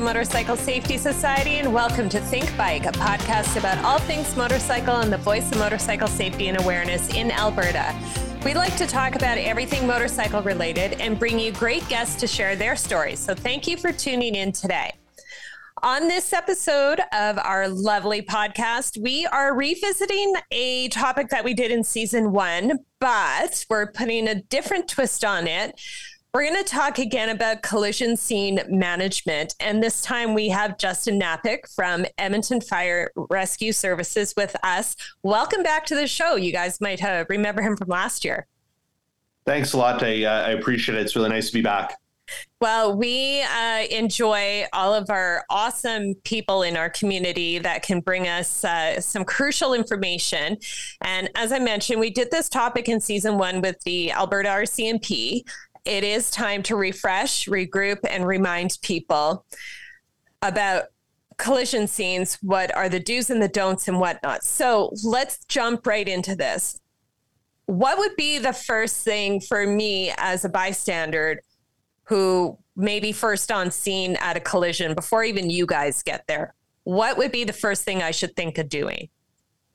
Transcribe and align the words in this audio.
Motorcycle 0.00 0.56
Safety 0.56 0.96
Society, 0.96 1.58
and 1.58 1.72
welcome 1.72 2.08
to 2.08 2.20
Think 2.20 2.56
Bike, 2.56 2.86
a 2.86 2.92
podcast 2.92 3.56
about 3.56 3.84
all 3.84 3.98
things 3.98 4.34
motorcycle 4.34 4.96
and 4.96 5.12
the 5.12 5.18
voice 5.18 5.52
of 5.52 5.58
motorcycle 5.58 6.08
safety 6.08 6.48
and 6.48 6.58
awareness 6.60 7.14
in 7.14 7.30
Alberta. 7.30 7.94
We 8.44 8.54
like 8.54 8.76
to 8.78 8.86
talk 8.86 9.14
about 9.14 9.36
everything 9.36 9.86
motorcycle 9.86 10.42
related 10.42 11.00
and 11.00 11.18
bring 11.18 11.38
you 11.38 11.52
great 11.52 11.86
guests 11.88 12.18
to 12.20 12.26
share 12.26 12.56
their 12.56 12.76
stories. 12.76 13.18
So 13.18 13.34
thank 13.34 13.68
you 13.68 13.76
for 13.76 13.92
tuning 13.92 14.34
in 14.34 14.52
today. 14.52 14.92
On 15.82 16.08
this 16.08 16.32
episode 16.34 17.00
of 17.12 17.38
our 17.38 17.68
lovely 17.68 18.20
podcast, 18.20 19.00
we 19.00 19.24
are 19.26 19.54
revisiting 19.54 20.34
a 20.50 20.88
topic 20.88 21.28
that 21.30 21.42
we 21.42 21.54
did 21.54 21.70
in 21.70 21.84
season 21.84 22.32
one, 22.32 22.80
but 23.00 23.64
we're 23.70 23.90
putting 23.90 24.28
a 24.28 24.34
different 24.42 24.88
twist 24.88 25.24
on 25.24 25.46
it. 25.46 25.80
We're 26.32 26.44
going 26.44 26.62
to 26.62 26.70
talk 26.70 27.00
again 27.00 27.28
about 27.28 27.62
collision 27.62 28.16
scene 28.16 28.60
management. 28.68 29.56
And 29.58 29.82
this 29.82 30.00
time 30.00 30.32
we 30.32 30.48
have 30.50 30.78
Justin 30.78 31.18
Knapik 31.18 31.74
from 31.74 32.06
Edmonton 32.18 32.60
Fire 32.60 33.10
Rescue 33.16 33.72
Services 33.72 34.32
with 34.36 34.54
us. 34.62 34.94
Welcome 35.24 35.64
back 35.64 35.86
to 35.86 35.96
the 35.96 36.06
show. 36.06 36.36
You 36.36 36.52
guys 36.52 36.80
might 36.80 37.02
uh, 37.02 37.24
remember 37.28 37.62
him 37.62 37.76
from 37.76 37.88
last 37.88 38.24
year. 38.24 38.46
Thanks 39.44 39.72
a 39.72 39.78
lot. 39.78 40.04
I, 40.04 40.22
uh, 40.22 40.46
I 40.46 40.50
appreciate 40.50 40.96
it. 40.96 41.00
It's 41.00 41.16
really 41.16 41.30
nice 41.30 41.48
to 41.48 41.52
be 41.52 41.62
back. 41.62 41.96
Well, 42.60 42.96
we 42.96 43.42
uh, 43.42 43.86
enjoy 43.90 44.66
all 44.72 44.94
of 44.94 45.10
our 45.10 45.44
awesome 45.50 46.14
people 46.22 46.62
in 46.62 46.76
our 46.76 46.90
community 46.90 47.58
that 47.58 47.82
can 47.82 47.98
bring 47.98 48.28
us 48.28 48.64
uh, 48.64 49.00
some 49.00 49.24
crucial 49.24 49.74
information. 49.74 50.58
And 51.00 51.28
as 51.34 51.50
I 51.50 51.58
mentioned, 51.58 51.98
we 51.98 52.10
did 52.10 52.30
this 52.30 52.48
topic 52.48 52.88
in 52.88 53.00
season 53.00 53.36
one 53.36 53.60
with 53.60 53.80
the 53.84 54.12
Alberta 54.12 54.48
RCMP 54.48 55.42
it 55.84 56.04
is 56.04 56.30
time 56.30 56.62
to 56.64 56.76
refresh, 56.76 57.46
regroup, 57.46 57.98
and 58.08 58.26
remind 58.26 58.78
people 58.82 59.44
about 60.42 60.84
collision 61.36 61.86
scenes. 61.86 62.38
What 62.42 62.74
are 62.76 62.88
the 62.88 63.00
do's 63.00 63.30
and 63.30 63.42
the 63.42 63.48
don'ts 63.48 63.88
and 63.88 63.98
whatnot? 63.98 64.44
So 64.44 64.92
let's 65.04 65.44
jump 65.46 65.86
right 65.86 66.06
into 66.06 66.36
this. 66.36 66.80
What 67.66 67.98
would 67.98 68.16
be 68.16 68.38
the 68.38 68.52
first 68.52 69.04
thing 69.04 69.40
for 69.40 69.66
me 69.66 70.12
as 70.18 70.44
a 70.44 70.48
bystander 70.48 71.42
who 72.04 72.58
may 72.76 73.00
be 73.00 73.12
first 73.12 73.52
on 73.52 73.70
scene 73.70 74.16
at 74.16 74.36
a 74.36 74.40
collision 74.40 74.94
before 74.94 75.24
even 75.24 75.50
you 75.50 75.66
guys 75.66 76.02
get 76.02 76.24
there? 76.26 76.54
What 76.84 77.16
would 77.18 77.30
be 77.30 77.44
the 77.44 77.52
first 77.52 77.84
thing 77.84 78.02
I 78.02 78.10
should 78.10 78.34
think 78.34 78.58
of 78.58 78.68
doing? 78.68 79.08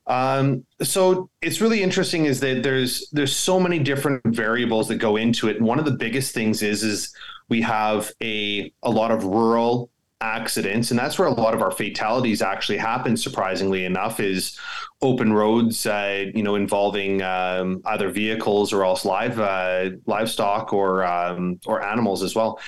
Um, 0.08 0.66
so 0.82 1.30
it's 1.42 1.62
really 1.62 1.82
interesting 1.82 2.26
is 2.26 2.40
that 2.42 2.64
there's 2.64 3.10
there's 3.12 3.36
so 3.36 3.60
many 3.60 3.80
different 3.80 4.22
variables 4.26 4.88
that 4.90 4.98
go 4.98 5.16
into 5.16 5.48
it. 5.48 5.58
And 5.58 5.66
one 5.66 5.80
of 5.80 5.86
the 5.86 5.92
biggest 5.92 6.34
things 6.34 6.62
is 6.62 6.84
is 6.84 7.14
we 7.50 7.62
have 7.62 8.12
a 8.22 8.72
a 8.84 8.90
lot 8.90 9.12
of 9.12 9.24
rural 9.24 9.90
accidents 10.22 10.92
and 10.92 11.00
that's 11.00 11.20
where 11.20 11.28
a 11.28 11.34
lot 11.34 11.54
of 11.54 11.62
our 11.62 11.72
fatalities 11.72 12.42
actually 12.42 12.78
happen 12.78 13.18
surprisingly 13.18 13.84
enough 13.84 14.22
is 14.22 14.58
open 15.02 15.34
roads 15.34 15.86
uh, 15.86 16.26
you 16.34 16.42
know 16.42 16.56
involving 16.56 17.22
um, 17.22 17.82
either 17.86 18.10
vehicles 18.10 18.72
or 18.72 18.86
else 18.86 19.04
live 19.04 19.40
uh, 19.40 19.90
livestock 20.06 20.72
or 20.72 21.06
um, 21.06 21.60
or 21.66 21.84
animals 21.84 22.24
as 22.24 22.34
well 22.34 22.60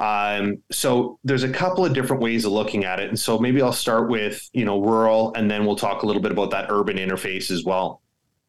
um, 0.00 0.62
so 0.72 1.18
there's 1.22 1.42
a 1.42 1.48
couple 1.48 1.84
of 1.84 1.92
different 1.92 2.22
ways 2.22 2.46
of 2.46 2.52
looking 2.52 2.84
at 2.84 2.98
it. 3.00 3.10
And 3.10 3.18
so 3.18 3.38
maybe 3.38 3.60
I'll 3.60 3.72
start 3.72 4.08
with, 4.08 4.48
you 4.54 4.64
know, 4.64 4.80
rural, 4.80 5.32
and 5.34 5.50
then 5.50 5.66
we'll 5.66 5.76
talk 5.76 6.02
a 6.02 6.06
little 6.06 6.22
bit 6.22 6.32
about 6.32 6.50
that 6.50 6.66
urban 6.70 6.96
interface 6.96 7.50
as 7.50 7.64
well. 7.64 8.00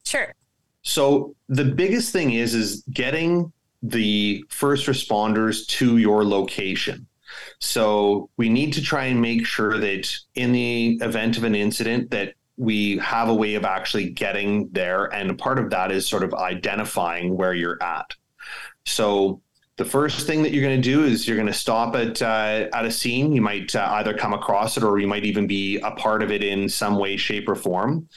Sure. 0.06 0.34
So 0.82 1.36
the 1.50 1.66
biggest 1.66 2.14
thing 2.14 2.32
is, 2.34 2.56
is 2.56 2.84
getting 2.92 3.52
the 3.84 4.44
first 4.50 4.88
responders 4.88 5.68
to 5.68 5.98
your 5.98 6.24
location. 6.24 7.06
So 7.60 8.30
we 8.38 8.48
need 8.50 8.74
to 8.74 8.82
try 8.82 9.06
and 9.06 9.22
make 9.22 9.46
sure 9.46 9.78
that 9.78 10.10
in 10.36 10.52
the 10.54 11.00
event 11.02 11.38
of 11.38 11.44
an 11.44 11.56
incident 11.56 12.12
that 12.12 12.34
we 12.58 12.98
have 12.98 13.28
a 13.28 13.34
way 13.34 13.56
of 13.56 13.66
actually 13.66 14.10
getting 14.10 14.70
there. 14.72 15.06
And 15.14 15.38
part 15.38 15.60
of 15.60 15.70
that 15.72 15.92
is 15.92 16.08
sort 16.08 16.24
of 16.24 16.34
identifying 16.34 17.36
where 17.36 17.54
you're 17.54 17.82
at. 17.82 18.14
So 18.86 19.42
the 19.82 19.90
first 19.90 20.28
thing 20.28 20.44
that 20.44 20.54
you're 20.54 20.62
going 20.62 20.80
to 20.80 20.90
do 20.90 21.04
is 21.04 21.28
you're 21.28 21.38
going 21.38 21.48
to 21.48 21.54
stop 21.54 21.96
at 21.96 22.22
uh, 22.22 22.70
at 22.72 22.86
a 22.86 22.92
scene. 22.92 23.32
You 23.32 23.42
might 23.42 23.76
uh, 23.76 23.88
either 23.94 24.14
come 24.14 24.32
across 24.32 24.78
it 24.78 24.84
or 24.84 25.00
you 25.00 25.08
might 25.08 25.26
even 25.26 25.48
be 25.48 25.80
a 25.80 25.90
part 25.90 26.22
of 26.22 26.32
it 26.32 26.44
in 26.44 26.70
some 26.70 27.00
way, 27.00 27.18
shape, 27.18 27.50
or 27.50 27.56
form. 27.56 28.08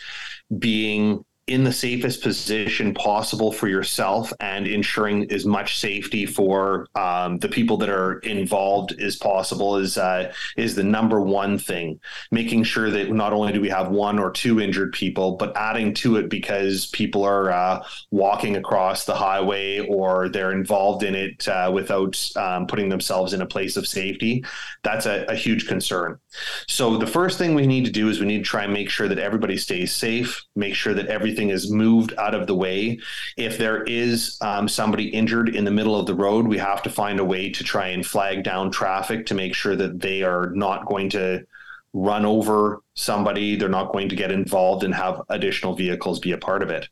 Being 0.58 1.24
in 1.46 1.62
the 1.62 1.72
safest 1.72 2.22
position 2.22 2.94
possible 2.94 3.52
for 3.52 3.68
yourself 3.68 4.32
and 4.40 4.66
ensuring 4.66 5.30
as 5.30 5.44
much 5.44 5.78
safety 5.78 6.24
for 6.24 6.86
um, 6.94 7.36
the 7.38 7.48
people 7.48 7.76
that 7.76 7.90
are 7.90 8.18
involved 8.20 8.98
as 8.98 9.16
possible 9.16 9.76
is 9.76 9.98
uh, 9.98 10.32
is 10.56 10.74
the 10.74 10.82
number 10.82 11.20
one 11.20 11.58
thing. 11.58 12.00
Making 12.30 12.64
sure 12.64 12.90
that 12.90 13.12
not 13.12 13.34
only 13.34 13.52
do 13.52 13.60
we 13.60 13.68
have 13.68 13.90
one 13.90 14.18
or 14.18 14.30
two 14.30 14.58
injured 14.58 14.92
people, 14.92 15.36
but 15.36 15.54
adding 15.54 15.92
to 15.94 16.16
it 16.16 16.30
because 16.30 16.86
people 16.86 17.22
are 17.24 17.50
uh, 17.50 17.84
walking 18.10 18.56
across 18.56 19.04
the 19.04 19.14
highway 19.14 19.80
or 19.80 20.30
they're 20.30 20.52
involved 20.52 21.02
in 21.02 21.14
it 21.14 21.46
uh, 21.46 21.70
without 21.72 22.18
um, 22.36 22.66
putting 22.66 22.88
themselves 22.88 23.34
in 23.34 23.42
a 23.42 23.46
place 23.46 23.76
of 23.76 23.86
safety. 23.86 24.42
That's 24.82 25.04
a, 25.04 25.26
a 25.28 25.34
huge 25.34 25.66
concern. 25.66 26.18
So 26.66 26.96
the 26.96 27.06
first 27.06 27.38
thing 27.38 27.54
we 27.54 27.66
need 27.66 27.84
to 27.84 27.90
do 27.90 28.08
is 28.08 28.20
we 28.20 28.26
need 28.26 28.38
to 28.38 28.44
try 28.44 28.64
and 28.64 28.72
make 28.72 28.90
sure 28.90 29.08
that 29.08 29.18
everybody 29.18 29.56
stays 29.56 29.94
safe. 29.94 30.44
Make 30.56 30.74
sure 30.74 30.94
that 30.94 31.06
everything 31.06 31.50
is 31.50 31.70
moved 31.70 32.14
out 32.18 32.34
of 32.34 32.46
the 32.46 32.54
way. 32.54 32.98
If 33.36 33.58
there 33.58 33.82
is 33.84 34.36
um, 34.40 34.68
somebody 34.68 35.08
injured 35.08 35.54
in 35.54 35.64
the 35.64 35.70
middle 35.70 35.98
of 35.98 36.06
the 36.06 36.14
road, 36.14 36.46
we 36.46 36.58
have 36.58 36.82
to 36.82 36.90
find 36.90 37.20
a 37.20 37.24
way 37.24 37.50
to 37.50 37.64
try 37.64 37.88
and 37.88 38.04
flag 38.04 38.42
down 38.42 38.70
traffic 38.70 39.26
to 39.26 39.34
make 39.34 39.54
sure 39.54 39.76
that 39.76 40.00
they 40.00 40.22
are 40.22 40.50
not 40.54 40.86
going 40.86 41.10
to 41.10 41.44
run 41.92 42.24
over 42.24 42.82
somebody. 42.94 43.56
They're 43.56 43.68
not 43.68 43.92
going 43.92 44.08
to 44.08 44.16
get 44.16 44.32
involved 44.32 44.84
and 44.84 44.94
have 44.94 45.22
additional 45.28 45.74
vehicles 45.74 46.18
be 46.18 46.32
a 46.32 46.38
part 46.38 46.62
of 46.62 46.70
it. 46.70 46.88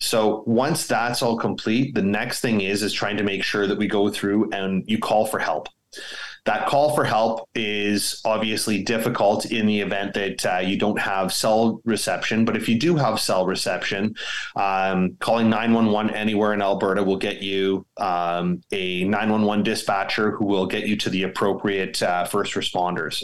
So 0.00 0.42
once 0.46 0.88
that's 0.88 1.22
all 1.22 1.38
complete, 1.38 1.94
the 1.94 2.02
next 2.02 2.40
thing 2.40 2.60
is 2.60 2.82
is 2.82 2.92
trying 2.92 3.18
to 3.18 3.22
make 3.22 3.44
sure 3.44 3.68
that 3.68 3.78
we 3.78 3.86
go 3.86 4.10
through 4.10 4.50
and 4.50 4.82
you 4.88 4.98
call 4.98 5.26
for 5.26 5.38
help. 5.38 5.68
That 6.44 6.66
call 6.66 6.94
for 6.94 7.04
help 7.04 7.48
is 7.54 8.20
obviously 8.24 8.82
difficult 8.82 9.46
in 9.46 9.66
the 9.66 9.80
event 9.80 10.14
that 10.14 10.44
uh, 10.44 10.58
you 10.58 10.76
don't 10.76 10.98
have 10.98 11.32
cell 11.32 11.80
reception. 11.84 12.44
But 12.44 12.56
if 12.56 12.68
you 12.68 12.78
do 12.78 12.96
have 12.96 13.20
cell 13.20 13.46
reception, 13.46 14.16
um, 14.56 15.16
calling 15.20 15.48
911 15.48 16.14
anywhere 16.14 16.52
in 16.52 16.60
Alberta 16.60 17.04
will 17.04 17.16
get 17.16 17.42
you 17.42 17.86
um, 17.96 18.60
a 18.72 19.04
911 19.04 19.62
dispatcher 19.62 20.32
who 20.32 20.46
will 20.46 20.66
get 20.66 20.86
you 20.86 20.96
to 20.96 21.10
the 21.10 21.22
appropriate 21.22 22.02
uh, 22.02 22.24
first 22.24 22.54
responders 22.54 23.22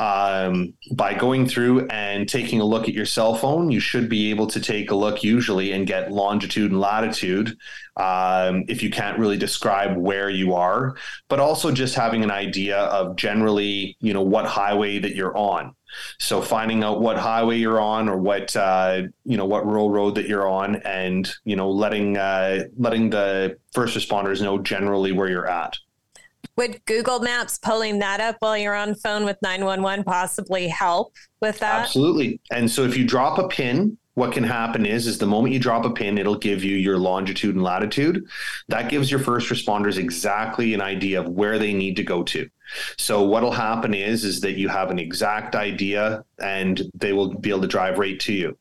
um, 0.00 0.72
by 0.92 1.12
going 1.12 1.46
through 1.46 1.86
and 1.88 2.26
taking 2.26 2.58
a 2.62 2.64
look 2.64 2.88
at 2.88 2.94
your 2.94 3.04
cell 3.04 3.34
phone, 3.34 3.70
you 3.70 3.80
should 3.80 4.08
be 4.08 4.30
able 4.30 4.46
to 4.46 4.58
take 4.58 4.90
a 4.90 4.94
look 4.94 5.22
usually 5.22 5.72
and 5.72 5.86
get 5.86 6.10
longitude 6.10 6.70
and 6.70 6.80
latitude 6.80 7.54
um, 7.98 8.64
if 8.66 8.82
you 8.82 8.88
can't 8.88 9.18
really 9.18 9.36
describe 9.36 9.98
where 9.98 10.30
you 10.30 10.54
are, 10.54 10.96
but 11.28 11.38
also 11.38 11.70
just 11.70 11.94
having 11.94 12.24
an 12.24 12.30
idea 12.30 12.78
of 12.78 13.14
generally, 13.16 13.94
you 14.00 14.14
know, 14.14 14.22
what 14.22 14.46
highway 14.46 14.98
that 14.98 15.14
you're 15.14 15.36
on. 15.36 15.76
So 16.18 16.40
finding 16.40 16.82
out 16.82 17.02
what 17.02 17.18
highway 17.18 17.58
you're 17.58 17.80
on 17.80 18.08
or 18.08 18.16
what 18.16 18.56
uh, 18.56 19.02
you 19.24 19.36
know 19.36 19.44
what 19.44 19.66
rural 19.66 19.90
road 19.90 20.14
that 20.14 20.28
you're 20.28 20.48
on, 20.48 20.76
and 20.76 21.28
you 21.44 21.56
know 21.56 21.68
letting 21.68 22.16
uh, 22.16 22.64
letting 22.78 23.10
the 23.10 23.58
first 23.72 23.98
responders 23.98 24.40
know 24.40 24.58
generally 24.58 25.10
where 25.10 25.28
you're 25.28 25.48
at. 25.48 25.76
Would 26.56 26.84
Google 26.84 27.20
Maps 27.20 27.58
pulling 27.58 27.98
that 28.00 28.20
up 28.20 28.36
while 28.40 28.56
you're 28.56 28.74
on 28.74 28.94
phone 28.94 29.24
with 29.24 29.38
911 29.42 30.04
possibly 30.04 30.68
help 30.68 31.14
with 31.40 31.58
that? 31.60 31.82
Absolutely. 31.82 32.40
And 32.50 32.70
so 32.70 32.84
if 32.84 32.96
you 32.96 33.06
drop 33.06 33.38
a 33.38 33.48
pin, 33.48 33.96
what 34.14 34.32
can 34.32 34.44
happen 34.44 34.84
is 34.84 35.06
is 35.06 35.18
the 35.18 35.26
moment 35.26 35.54
you 35.54 35.60
drop 35.60 35.84
a 35.84 35.90
pin 35.90 36.18
it'll 36.18 36.36
give 36.36 36.62
you 36.62 36.76
your 36.76 36.98
longitude 36.98 37.54
and 37.54 37.64
latitude 37.64 38.24
that 38.68 38.90
gives 38.90 39.10
your 39.10 39.20
first 39.20 39.48
responders 39.48 39.96
exactly 39.96 40.74
an 40.74 40.82
idea 40.82 41.20
of 41.20 41.28
where 41.28 41.58
they 41.58 41.72
need 41.72 41.96
to 41.96 42.02
go 42.02 42.22
to 42.22 42.48
so 42.96 43.22
what'll 43.22 43.50
happen 43.50 43.94
is 43.94 44.24
is 44.24 44.40
that 44.40 44.52
you 44.52 44.68
have 44.68 44.90
an 44.90 44.98
exact 44.98 45.54
idea 45.54 46.24
and 46.38 46.82
they 46.94 47.12
will 47.12 47.34
be 47.34 47.50
able 47.50 47.62
to 47.62 47.66
drive 47.66 47.98
right 47.98 48.18
to 48.20 48.32
you. 48.32 48.56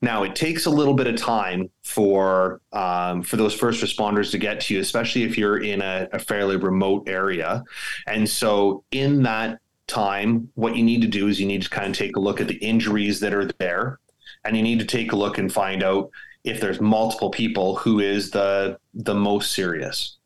Now 0.00 0.22
it 0.22 0.34
takes 0.34 0.66
a 0.66 0.70
little 0.70 0.94
bit 0.94 1.06
of 1.06 1.16
time 1.16 1.70
for 1.82 2.60
um, 2.72 3.22
for 3.22 3.36
those 3.36 3.54
first 3.54 3.82
responders 3.82 4.30
to 4.30 4.38
get 4.38 4.60
to 4.62 4.74
you, 4.74 4.80
especially 4.80 5.24
if 5.24 5.36
you're 5.36 5.58
in 5.58 5.82
a, 5.82 6.08
a 6.12 6.18
fairly 6.18 6.56
remote 6.56 7.08
area. 7.08 7.64
And 8.06 8.28
so 8.28 8.84
in 8.90 9.22
that 9.24 9.60
time, 9.86 10.50
what 10.54 10.76
you 10.76 10.84
need 10.84 11.02
to 11.02 11.08
do 11.08 11.28
is 11.28 11.40
you 11.40 11.46
need 11.46 11.62
to 11.62 11.70
kind 11.70 11.88
of 11.88 11.96
take 11.96 12.16
a 12.16 12.20
look 12.20 12.40
at 12.40 12.48
the 12.48 12.56
injuries 12.56 13.20
that 13.20 13.34
are 13.34 13.46
there, 13.58 13.98
and 14.44 14.56
you 14.56 14.62
need 14.62 14.78
to 14.78 14.84
take 14.84 15.12
a 15.12 15.16
look 15.16 15.38
and 15.38 15.52
find 15.52 15.82
out 15.82 16.10
if 16.44 16.60
there's 16.60 16.80
multiple 16.80 17.30
people 17.30 17.76
who 17.76 17.98
is 17.98 18.30
the 18.30 18.78
the 18.94 19.14
most 19.14 19.52
serious. 19.52 20.16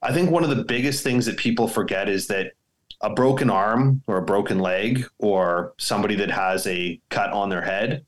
I 0.00 0.12
think 0.12 0.30
one 0.30 0.42
of 0.42 0.50
the 0.50 0.64
biggest 0.64 1.04
things 1.04 1.26
that 1.26 1.36
people 1.36 1.68
forget 1.68 2.08
is 2.08 2.26
that 2.26 2.52
a 3.02 3.10
broken 3.10 3.50
arm 3.50 4.02
or 4.06 4.18
a 4.18 4.24
broken 4.24 4.60
leg 4.60 5.04
or 5.18 5.74
somebody 5.78 6.14
that 6.14 6.30
has 6.30 6.66
a 6.66 7.00
cut 7.10 7.30
on 7.30 7.48
their 7.48 7.62
head, 7.62 8.04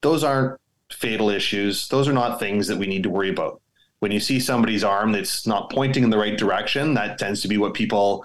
those 0.00 0.24
aren't 0.24 0.58
fatal 0.92 1.30
issues. 1.30 1.88
Those 1.88 2.08
are 2.08 2.12
not 2.12 2.40
things 2.40 2.66
that 2.68 2.78
we 2.78 2.86
need 2.86 3.02
to 3.02 3.10
worry 3.10 3.30
about. 3.30 3.60
When 4.00 4.12
you 4.12 4.20
see 4.20 4.40
somebody's 4.40 4.82
arm 4.82 5.12
that's 5.12 5.46
not 5.46 5.70
pointing 5.70 6.04
in 6.04 6.10
the 6.10 6.18
right 6.18 6.38
direction, 6.38 6.94
that 6.94 7.18
tends 7.18 7.42
to 7.42 7.48
be 7.48 7.58
what 7.58 7.74
people 7.74 8.24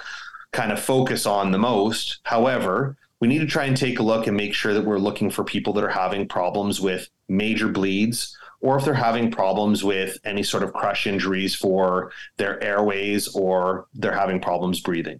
kind 0.53 0.71
of 0.71 0.79
focus 0.79 1.25
on 1.25 1.51
the 1.51 1.57
most. 1.57 2.19
However, 2.23 2.95
we 3.19 3.27
need 3.27 3.39
to 3.39 3.45
try 3.45 3.65
and 3.65 3.75
take 3.75 3.99
a 3.99 4.03
look 4.03 4.27
and 4.27 4.37
make 4.37 4.53
sure 4.53 4.73
that 4.73 4.85
we're 4.85 4.97
looking 4.97 5.29
for 5.29 5.43
people 5.43 5.73
that 5.73 5.83
are 5.83 5.89
having 5.89 6.27
problems 6.27 6.79
with 6.79 7.09
major 7.27 7.67
bleeds 7.67 8.37
or 8.61 8.77
if 8.77 8.85
they're 8.85 8.93
having 8.93 9.31
problems 9.31 9.83
with 9.83 10.17
any 10.23 10.43
sort 10.43 10.63
of 10.63 10.73
crush 10.73 11.07
injuries 11.07 11.53
for 11.53 12.11
their 12.37 12.61
airways 12.63 13.27
or 13.35 13.85
they're 13.93 14.15
having 14.15 14.39
problems 14.39 14.79
breathing. 14.79 15.19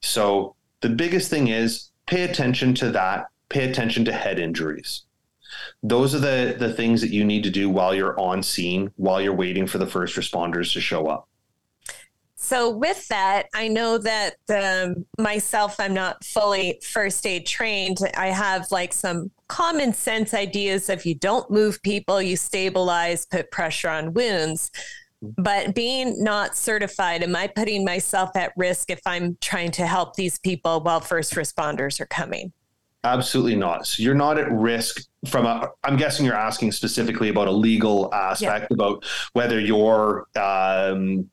So 0.00 0.54
the 0.80 0.88
biggest 0.88 1.30
thing 1.30 1.48
is 1.48 1.90
pay 2.06 2.22
attention 2.22 2.74
to 2.74 2.90
that, 2.92 3.26
pay 3.48 3.68
attention 3.68 4.04
to 4.06 4.12
head 4.12 4.38
injuries. 4.38 5.02
Those 5.82 6.14
are 6.14 6.18
the 6.18 6.56
the 6.58 6.72
things 6.72 7.00
that 7.00 7.10
you 7.10 7.24
need 7.24 7.42
to 7.44 7.50
do 7.50 7.70
while 7.70 7.94
you're 7.94 8.18
on 8.18 8.42
scene, 8.42 8.90
while 8.96 9.20
you're 9.20 9.34
waiting 9.34 9.66
for 9.66 9.78
the 9.78 9.86
first 9.86 10.16
responders 10.16 10.72
to 10.74 10.80
show 10.80 11.06
up. 11.06 11.28
So, 12.40 12.70
with 12.70 13.08
that, 13.08 13.46
I 13.52 13.66
know 13.66 13.98
that 13.98 14.36
um, 14.48 15.04
myself, 15.18 15.80
I'm 15.80 15.92
not 15.92 16.24
fully 16.24 16.80
first 16.82 17.26
aid 17.26 17.46
trained. 17.46 17.98
I 18.16 18.28
have 18.28 18.70
like 18.70 18.92
some 18.92 19.32
common 19.48 19.92
sense 19.92 20.32
ideas 20.32 20.88
if 20.88 21.04
you 21.04 21.16
don't 21.16 21.50
move 21.50 21.82
people, 21.82 22.22
you 22.22 22.36
stabilize, 22.36 23.26
put 23.26 23.50
pressure 23.50 23.88
on 23.88 24.14
wounds. 24.14 24.70
But 25.20 25.74
being 25.74 26.22
not 26.22 26.56
certified, 26.56 27.22
am 27.22 27.34
I 27.34 27.48
putting 27.48 27.84
myself 27.84 28.36
at 28.36 28.52
risk 28.56 28.90
if 28.90 29.00
I'm 29.04 29.36
trying 29.40 29.72
to 29.72 29.86
help 29.86 30.14
these 30.14 30.38
people 30.38 30.80
while 30.80 31.00
first 31.00 31.34
responders 31.34 32.00
are 32.00 32.06
coming? 32.06 32.52
Absolutely 33.04 33.56
not. 33.56 33.86
So 33.86 34.02
you're 34.02 34.14
not 34.14 34.38
at 34.38 34.50
risk 34.50 35.06
from 35.26 35.46
a. 35.46 35.70
I'm 35.84 35.96
guessing 35.96 36.26
you're 36.26 36.34
asking 36.34 36.72
specifically 36.72 37.28
about 37.28 37.48
a 37.48 37.52
legal 37.52 38.12
aspect 38.12 38.68
yeah. 38.70 38.74
about 38.74 39.04
whether 39.32 39.58
you're 39.60 40.26
um, 40.36 41.28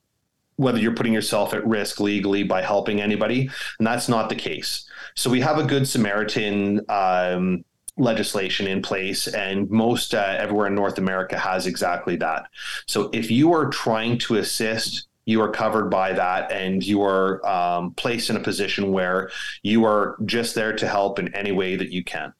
whether 0.58 0.80
you're 0.80 0.94
putting 0.94 1.14
yourself 1.14 1.54
at 1.54 1.66
risk 1.66 2.00
legally 2.00 2.44
by 2.44 2.62
helping 2.62 3.02
anybody, 3.02 3.50
and 3.80 3.86
that's 3.86 4.08
not 4.08 4.30
the 4.30 4.36
case. 4.36 4.88
So 5.16 5.30
we 5.30 5.42
have 5.42 5.58
a 5.58 5.64
good 5.64 5.88
Samaritan 5.88 6.82
um, 6.90 7.66
legislation 7.98 8.68
in 8.68 8.82
place, 8.82 9.28
and 9.28 9.70
most 9.70 10.14
uh, 10.14 10.36
everywhere 10.38 10.68
in 10.68 10.76
North 10.76 10.98
America 10.98 11.38
has 11.38 11.66
exactly 11.68 12.16
that. 12.18 12.48
So 12.88 13.10
if 13.14 13.32
you 13.32 13.54
are 13.54 13.70
trying 13.70 14.18
to 14.20 14.36
assist, 14.36 15.08
you 15.26 15.42
are 15.42 15.50
covered 15.50 15.90
by 15.90 16.14
that, 16.14 16.52
and 16.52 16.84
you 16.84 17.02
are 17.04 17.46
um, 17.48 17.94
placed 17.94 18.30
in 18.30 18.36
a 18.36 18.40
position 18.42 18.92
where 18.92 19.32
you 19.64 19.86
are 19.86 20.18
just 20.26 20.56
there 20.56 20.76
to 20.76 20.88
help 20.88 21.20
in 21.20 21.34
any 21.34 21.52
way 21.52 21.76
that 21.76 21.92
you 21.92 22.04
can. 22.04 22.34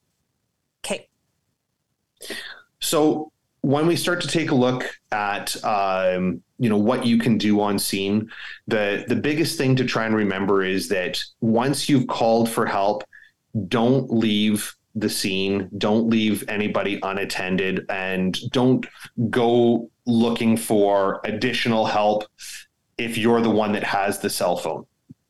Okay. 0.86 1.08
So 2.80 3.32
when 3.62 3.88
we 3.88 3.96
start 3.96 4.22
to 4.22 4.28
take 4.28 4.52
a 4.52 4.56
look 4.56 5.00
at 5.12 5.64
um, 5.66 6.44
you 6.60 6.70
know 6.70 6.78
what 6.78 7.06
you 7.06 7.18
can 7.18 7.38
do 7.38 7.60
on 7.60 7.80
scene 7.80 8.30
the 8.68 9.04
the 9.08 9.16
biggest 9.16 9.58
thing 9.58 9.76
to 9.76 9.84
try 9.84 10.06
and 10.06 10.16
remember 10.16 10.64
is 10.64 10.88
that 10.88 11.22
once 11.42 11.90
you've 11.90 12.08
called 12.08 12.50
for 12.50 12.66
help 12.66 13.04
don't 13.68 14.10
leave 14.12 14.76
the 14.96 15.10
scene 15.10 15.70
don't 15.78 16.10
leave 16.10 16.44
anybody 16.48 17.00
unattended 17.04 17.86
and 17.90 18.40
don't 18.52 18.86
go 19.30 19.90
looking 20.06 20.56
for 20.56 21.22
additional 21.24 21.86
help 21.86 22.24
if 22.98 23.18
you're 23.18 23.42
the 23.42 23.50
one 23.50 23.74
that 23.74 23.84
has 23.84 24.20
the 24.20 24.30
cell 24.30 24.56
phone 24.56 24.86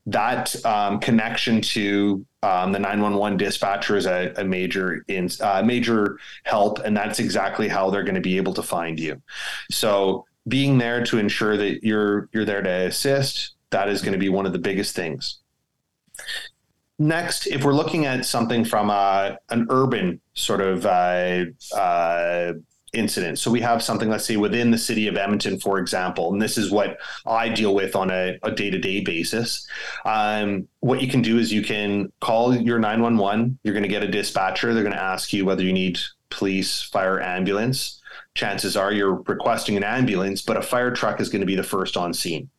that 0.07 0.63
um, 0.65 1.00
connection 1.00 1.62
to 1.62 2.25
um, 2.44 2.71
the 2.71 2.79
911 2.79 3.38
dispatcher 3.38 3.97
is 3.97 4.06
a, 4.06 4.33
a 4.38 4.44
major 4.44 5.03
in 5.07 5.29
uh, 5.41 5.63
major 5.63 6.19
help, 6.44 6.79
and 6.79 6.95
that's 6.95 7.19
exactly 7.19 7.67
how 7.67 7.89
they're 7.89 8.03
going 8.03 8.15
to 8.15 8.21
be 8.21 8.38
able 8.38 8.53
to 8.53 8.62
find 8.62 9.00
you. 9.00 9.21
So 9.71 10.25
being 10.47 10.77
there 10.77 11.03
to 11.06 11.17
ensure 11.17 11.57
that 11.57 11.83
you're 11.83 12.29
you're 12.33 12.45
there 12.45 12.62
to 12.62 12.69
assist, 12.69 13.53
that 13.71 13.89
is 13.89 14.01
going 14.01 14.13
to 14.13 14.19
be 14.19 14.29
one 14.29 14.45
of 14.45 14.53
the 14.53 14.59
biggest 14.59 14.95
things. 14.95 15.39
Next, 16.97 17.47
if 17.47 17.63
we're 17.63 17.74
looking 17.74 18.06
at 18.06 18.25
something 18.25 18.63
from 18.63 18.89
uh, 18.89 19.33
an 19.50 19.68
urban 19.69 20.21
sort 20.33 20.62
of 20.62 20.86
uh, 20.86 21.45
uh, 21.75 22.53
incident. 22.95 23.38
So 23.39 23.51
we 23.51 23.62
have 23.62 23.83
something, 23.83 24.09
let's 24.09 24.25
say, 24.25 24.38
within 24.38 24.71
the 24.71 24.77
city 24.77 25.07
of 25.07 25.18
Edmonton, 25.18 25.59
for 25.59 25.77
example, 25.77 26.31
and 26.31 26.42
this 26.42 26.57
is 26.57 26.71
what 26.71 26.97
I 27.25 27.50
deal 27.50 27.75
with 27.75 27.95
on 27.95 28.09
a, 28.09 28.39
day 28.56 28.69
to 28.69 28.80
day 28.80 29.01
basis. 29.01 29.68
Um, 30.06 30.68
what 30.80 31.01
you 31.01 31.07
can 31.07 31.21
do 31.21 31.38
is 31.38 31.51
you 31.51 31.62
can 31.62 32.12
call 32.21 32.56
your 32.56 32.80
911, 32.80 33.59
you're 33.63 33.74
going 33.74 33.83
to 33.83 33.89
get 33.89 34.03
a 34.03 34.07
dispatcher, 34.07 34.74
they're 34.74 34.83
going 34.83 34.95
to 34.95 35.01
ask 35.01 35.33
you 35.33 35.45
whether 35.45 35.63
you 35.63 35.74
need 35.74 36.00
police, 36.30 36.81
fire, 36.81 37.21
ambulance. 37.21 38.01
Chances 38.33 38.75
are 38.75 38.91
you're 38.91 39.15
requesting 39.27 39.77
an 39.77 39.83
ambulance, 39.83 40.41
but 40.41 40.57
a 40.57 40.62
fire 40.62 40.91
truck 40.91 41.21
is 41.21 41.30
going 41.30 41.41
to 41.41 41.45
be 41.45 41.56
the 41.56 41.63
first 41.63 41.98
on 41.98 42.13
scene. 42.13 42.50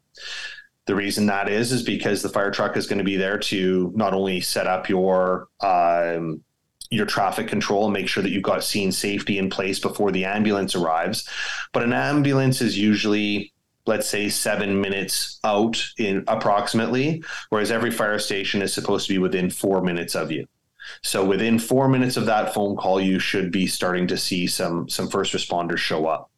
The 0.87 0.95
reason 0.95 1.27
that 1.27 1.49
is 1.49 1.73
is 1.73 1.83
because 1.83 2.23
the 2.23 2.29
fire 2.29 2.51
truck 2.51 2.77
is 2.77 2.87
going 2.87 2.99
to 2.99 3.05
be 3.05 3.17
there 3.17 3.39
to 3.39 3.93
not 3.95 4.15
only 4.15 4.41
set 4.41 4.67
up 4.67 4.89
your 4.89 5.49
um, 5.61 6.43
your 6.91 7.07
traffic 7.07 7.49
control 7.49 7.85
and 7.85 7.93
make 7.93 8.09
sure 8.09 8.23
that 8.23 8.31
you've 8.31 8.43
got 8.43 8.63
scene 8.63 8.93
safety 8.93 9.39
in 9.39 9.51
place 9.51 9.81
before 9.81 10.13
the 10.13 10.25
ambulance 10.25 10.77
arrives. 10.77 11.29
But 11.73 11.83
an 11.83 11.93
ambulance 11.93 12.61
is 12.61 12.79
usually 12.79 13.53
let's 13.87 14.09
say 14.09 14.29
seven 14.29 14.81
minutes 14.81 15.39
out 15.45 15.81
in 15.97 16.25
approximately, 16.27 17.23
whereas 17.51 17.71
every 17.71 17.91
fire 17.91 18.19
station 18.19 18.61
is 18.61 18.75
supposed 18.75 19.07
to 19.07 19.15
be 19.15 19.19
within 19.19 19.49
four 19.49 19.81
minutes 19.81 20.15
of 20.15 20.31
you. 20.31 20.47
So 21.03 21.25
within 21.25 21.59
four 21.59 21.89
minutes 21.89 22.17
of 22.17 22.27
that 22.27 22.53
phone 22.55 22.77
call, 22.77 23.01
you 23.01 23.19
should 23.19 23.51
be 23.51 23.67
starting 23.67 24.07
to 24.09 24.17
see 24.17 24.47
some 24.47 24.89
some 24.89 25.09
first 25.09 25.33
responders 25.33 25.79
show 25.79 26.07
up. 26.07 26.31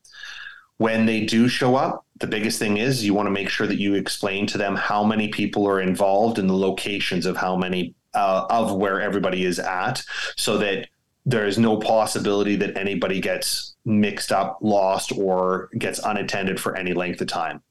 When 0.76 1.06
they 1.06 1.24
do 1.24 1.48
show 1.48 1.74
up, 1.74 2.06
the 2.20 2.26
biggest 2.26 2.58
thing 2.58 2.76
is 2.76 3.04
you 3.04 3.14
want 3.14 3.26
to 3.26 3.30
make 3.30 3.48
sure 3.48 3.66
that 3.66 3.78
you 3.78 3.94
explain 3.94 4.46
to 4.48 4.58
them 4.58 4.74
how 4.76 5.04
many 5.04 5.28
people 5.28 5.66
are 5.66 5.80
involved 5.80 6.38
and 6.38 6.48
the 6.48 6.54
locations 6.54 7.26
of 7.26 7.36
how 7.36 7.56
many 7.56 7.94
uh, 8.14 8.46
of 8.50 8.74
where 8.74 9.00
everybody 9.00 9.44
is 9.44 9.58
at 9.58 10.02
so 10.36 10.58
that 10.58 10.88
there 11.26 11.46
is 11.46 11.58
no 11.58 11.76
possibility 11.76 12.56
that 12.56 12.76
anybody 12.76 13.20
gets 13.20 13.76
mixed 13.84 14.32
up, 14.32 14.58
lost, 14.62 15.12
or 15.12 15.68
gets 15.76 15.98
unattended 15.98 16.58
for 16.58 16.74
any 16.74 16.94
length 16.94 17.20
of 17.20 17.28
time. 17.28 17.62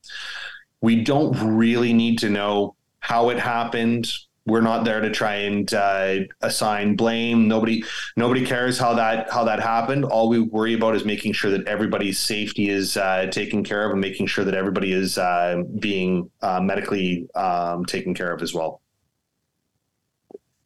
We 0.79 1.03
don't 1.03 1.57
really 1.57 1.91
need 1.91 2.19
to 2.19 2.29
know 2.29 2.75
how 2.99 3.29
it 3.29 3.39
happened. 3.39 4.11
We're 4.47 4.61
not 4.61 4.85
there 4.85 5.01
to 5.01 5.11
try 5.11 5.35
and 5.35 5.71
uh, 5.73 6.19
assign 6.41 6.95
blame. 6.95 7.49
Nobody, 7.49 7.83
nobody 8.15 8.45
cares 8.45 8.79
how 8.79 8.93
that 8.93 9.29
how 9.29 9.43
that 9.43 9.59
happened. 9.59 10.05
All 10.05 10.29
we 10.29 10.39
worry 10.39 10.73
about 10.73 10.95
is 10.95 11.03
making 11.03 11.33
sure 11.33 11.51
that 11.51 11.67
everybody's 11.67 12.17
safety 12.17 12.69
is 12.69 12.95
uh, 12.95 13.27
taken 13.29 13.63
care 13.63 13.85
of, 13.85 13.91
and 13.91 13.99
making 13.99 14.27
sure 14.27 14.45
that 14.45 14.55
everybody 14.55 14.93
is 14.93 15.17
uh, 15.17 15.63
being 15.79 16.31
uh, 16.41 16.61
medically 16.61 17.27
um, 17.35 17.85
taken 17.85 18.13
care 18.13 18.33
of 18.33 18.41
as 18.41 18.53
well. 18.53 18.81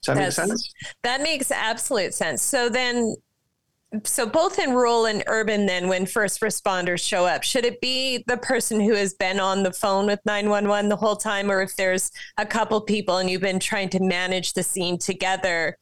Does 0.04 0.16
that 0.16 0.16
That's, 0.16 0.38
make 0.38 0.48
sense? 0.48 0.74
That 1.02 1.22
makes 1.22 1.52
absolute 1.52 2.14
sense. 2.14 2.42
So 2.42 2.70
then 2.70 3.16
so 4.04 4.26
both 4.26 4.58
in 4.58 4.74
rural 4.74 5.06
and 5.06 5.24
urban 5.28 5.66
then 5.66 5.88
when 5.90 6.06
first 6.06 6.40
responders 6.40 7.06
show 7.06 7.26
up 7.26 7.44
should 7.44 7.66
it 7.66 7.82
be 7.82 8.24
the 8.28 8.38
person 8.38 8.80
who 8.80 8.94
has 8.94 9.14
been 9.14 9.40
on 9.40 9.64
the 9.64 9.74
phone 9.74 10.06
with 10.06 10.20
911 10.26 10.90
the 10.90 10.96
whole 10.96 11.18
time 11.18 11.52
or 11.52 11.62
if 11.62 11.76
there's 11.76 12.10
a 12.38 12.46
couple 12.46 12.80
people 12.80 13.18
and 13.18 13.30
you've 13.30 13.42
been 13.42 13.60
trying 13.60 13.90
to 13.90 14.00
manage 14.02 14.54
the 14.54 14.64
scene 14.64 14.98
together 14.98 15.78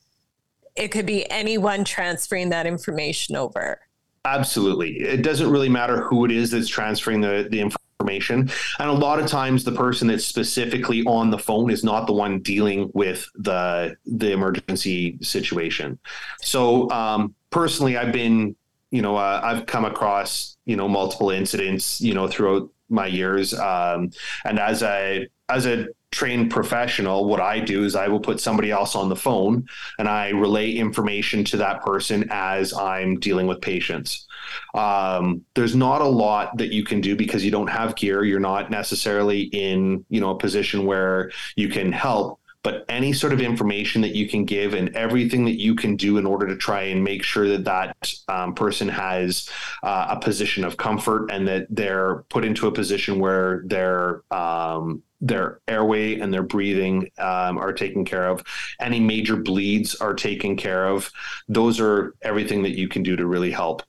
it 0.79 0.89
could 0.89 1.05
be 1.05 1.29
anyone 1.29 1.83
transferring 1.83 2.49
that 2.49 2.65
information 2.65 3.35
over? 3.35 3.79
Absolutely. 4.25 4.99
It 4.99 5.21
doesn't 5.21 5.49
really 5.49 5.69
matter 5.69 6.01
who 6.01 6.25
it 6.25 6.31
is 6.31 6.51
that's 6.51 6.67
transferring 6.67 7.21
the, 7.21 7.47
the 7.49 7.59
information 7.59 7.77
information. 7.99 8.49
And 8.79 8.89
a 8.89 8.93
lot 8.93 9.19
of 9.19 9.27
times 9.27 9.63
the 9.63 9.71
person 9.71 10.07
that's 10.07 10.25
specifically 10.25 11.03
on 11.03 11.29
the 11.29 11.37
phone 11.37 11.69
is 11.69 11.83
not 11.83 12.07
the 12.07 12.13
one 12.13 12.39
dealing 12.39 12.89
with 12.93 13.29
the 13.35 13.95
the 14.05 14.31
emergency 14.31 15.17
situation. 15.21 15.99
So 16.41 16.89
um, 16.91 17.35
personally, 17.49 17.97
I've 17.97 18.13
been, 18.13 18.55
you 18.91 19.01
know, 19.01 19.17
uh, 19.17 19.41
I've 19.43 19.65
come 19.65 19.85
across, 19.85 20.57
you 20.65 20.75
know, 20.75 20.87
multiple 20.87 21.29
incidents, 21.29 21.99
you 21.99 22.13
know, 22.13 22.27
throughout 22.27 22.69
my 22.89 23.07
years. 23.07 23.53
Um, 23.53 24.11
and 24.45 24.59
as 24.59 24.81
a 24.81 25.27
as 25.49 25.65
a 25.65 25.87
trained 26.11 26.49
professional, 26.49 27.25
what 27.25 27.39
I 27.39 27.59
do 27.59 27.83
is 27.83 27.95
I 27.95 28.07
will 28.07 28.19
put 28.19 28.39
somebody 28.39 28.71
else 28.71 28.95
on 28.95 29.09
the 29.09 29.15
phone 29.15 29.67
and 29.99 30.07
I 30.07 30.29
relay 30.29 30.71
information 30.71 31.43
to 31.45 31.57
that 31.57 31.81
person 31.81 32.27
as 32.31 32.73
I'm 32.73 33.19
dealing 33.19 33.47
with 33.47 33.61
patients. 33.61 34.25
Um, 34.73 35.45
there's 35.53 35.75
not 35.75 36.01
a 36.01 36.07
lot 36.07 36.57
that 36.57 36.73
you 36.73 36.83
can 36.83 37.01
do 37.01 37.15
because 37.15 37.45
you 37.45 37.51
don't 37.51 37.67
have 37.67 37.95
gear. 37.95 38.23
You're 38.23 38.39
not 38.39 38.71
necessarily 38.71 39.43
in, 39.43 40.03
you 40.09 40.19
know, 40.19 40.31
a 40.31 40.37
position 40.37 40.85
where 40.85 41.31
you 41.55 41.69
can 41.69 41.91
help 41.91 42.39
but 42.63 42.85
any 42.89 43.13
sort 43.13 43.31
of 43.31 43.39
information 43.39 44.01
that 44.01 44.15
you 44.15 44.27
can 44.27 44.43
give 44.43 44.73
and 44.73 44.95
everything 44.95 45.45
that 45.45 45.59
you 45.59 45.75
can 45.75 45.95
do 45.95 46.17
in 46.17 46.25
order 46.25 46.45
to 46.47 46.57
try 46.57 46.83
and 46.83 47.03
make 47.03 47.23
sure 47.23 47.47
that 47.47 47.63
that 47.63 48.13
um, 48.27 48.53
person 48.53 48.89
has 48.89 49.49
uh, 49.83 50.07
a 50.09 50.19
position 50.19 50.63
of 50.65 50.77
comfort 50.77 51.31
and 51.31 51.47
that 51.47 51.67
they're 51.69 52.23
put 52.29 52.43
into 52.43 52.67
a 52.67 52.71
position 52.71 53.19
where 53.19 53.63
their 53.65 54.23
um, 54.31 55.01
their 55.21 55.59
airway 55.67 56.19
and 56.19 56.33
their 56.33 56.43
breathing 56.43 57.09
um, 57.17 57.57
are 57.57 57.73
taken 57.73 58.05
care 58.05 58.27
of 58.27 58.43
any 58.79 58.99
major 58.99 59.35
bleeds 59.35 59.95
are 59.95 60.13
taken 60.13 60.55
care 60.55 60.87
of 60.87 61.11
those 61.49 61.79
are 61.79 62.15
everything 62.21 62.63
that 62.63 62.77
you 62.77 62.87
can 62.87 63.03
do 63.03 63.17
to 63.17 63.25
really 63.25 63.51
help 63.51 63.83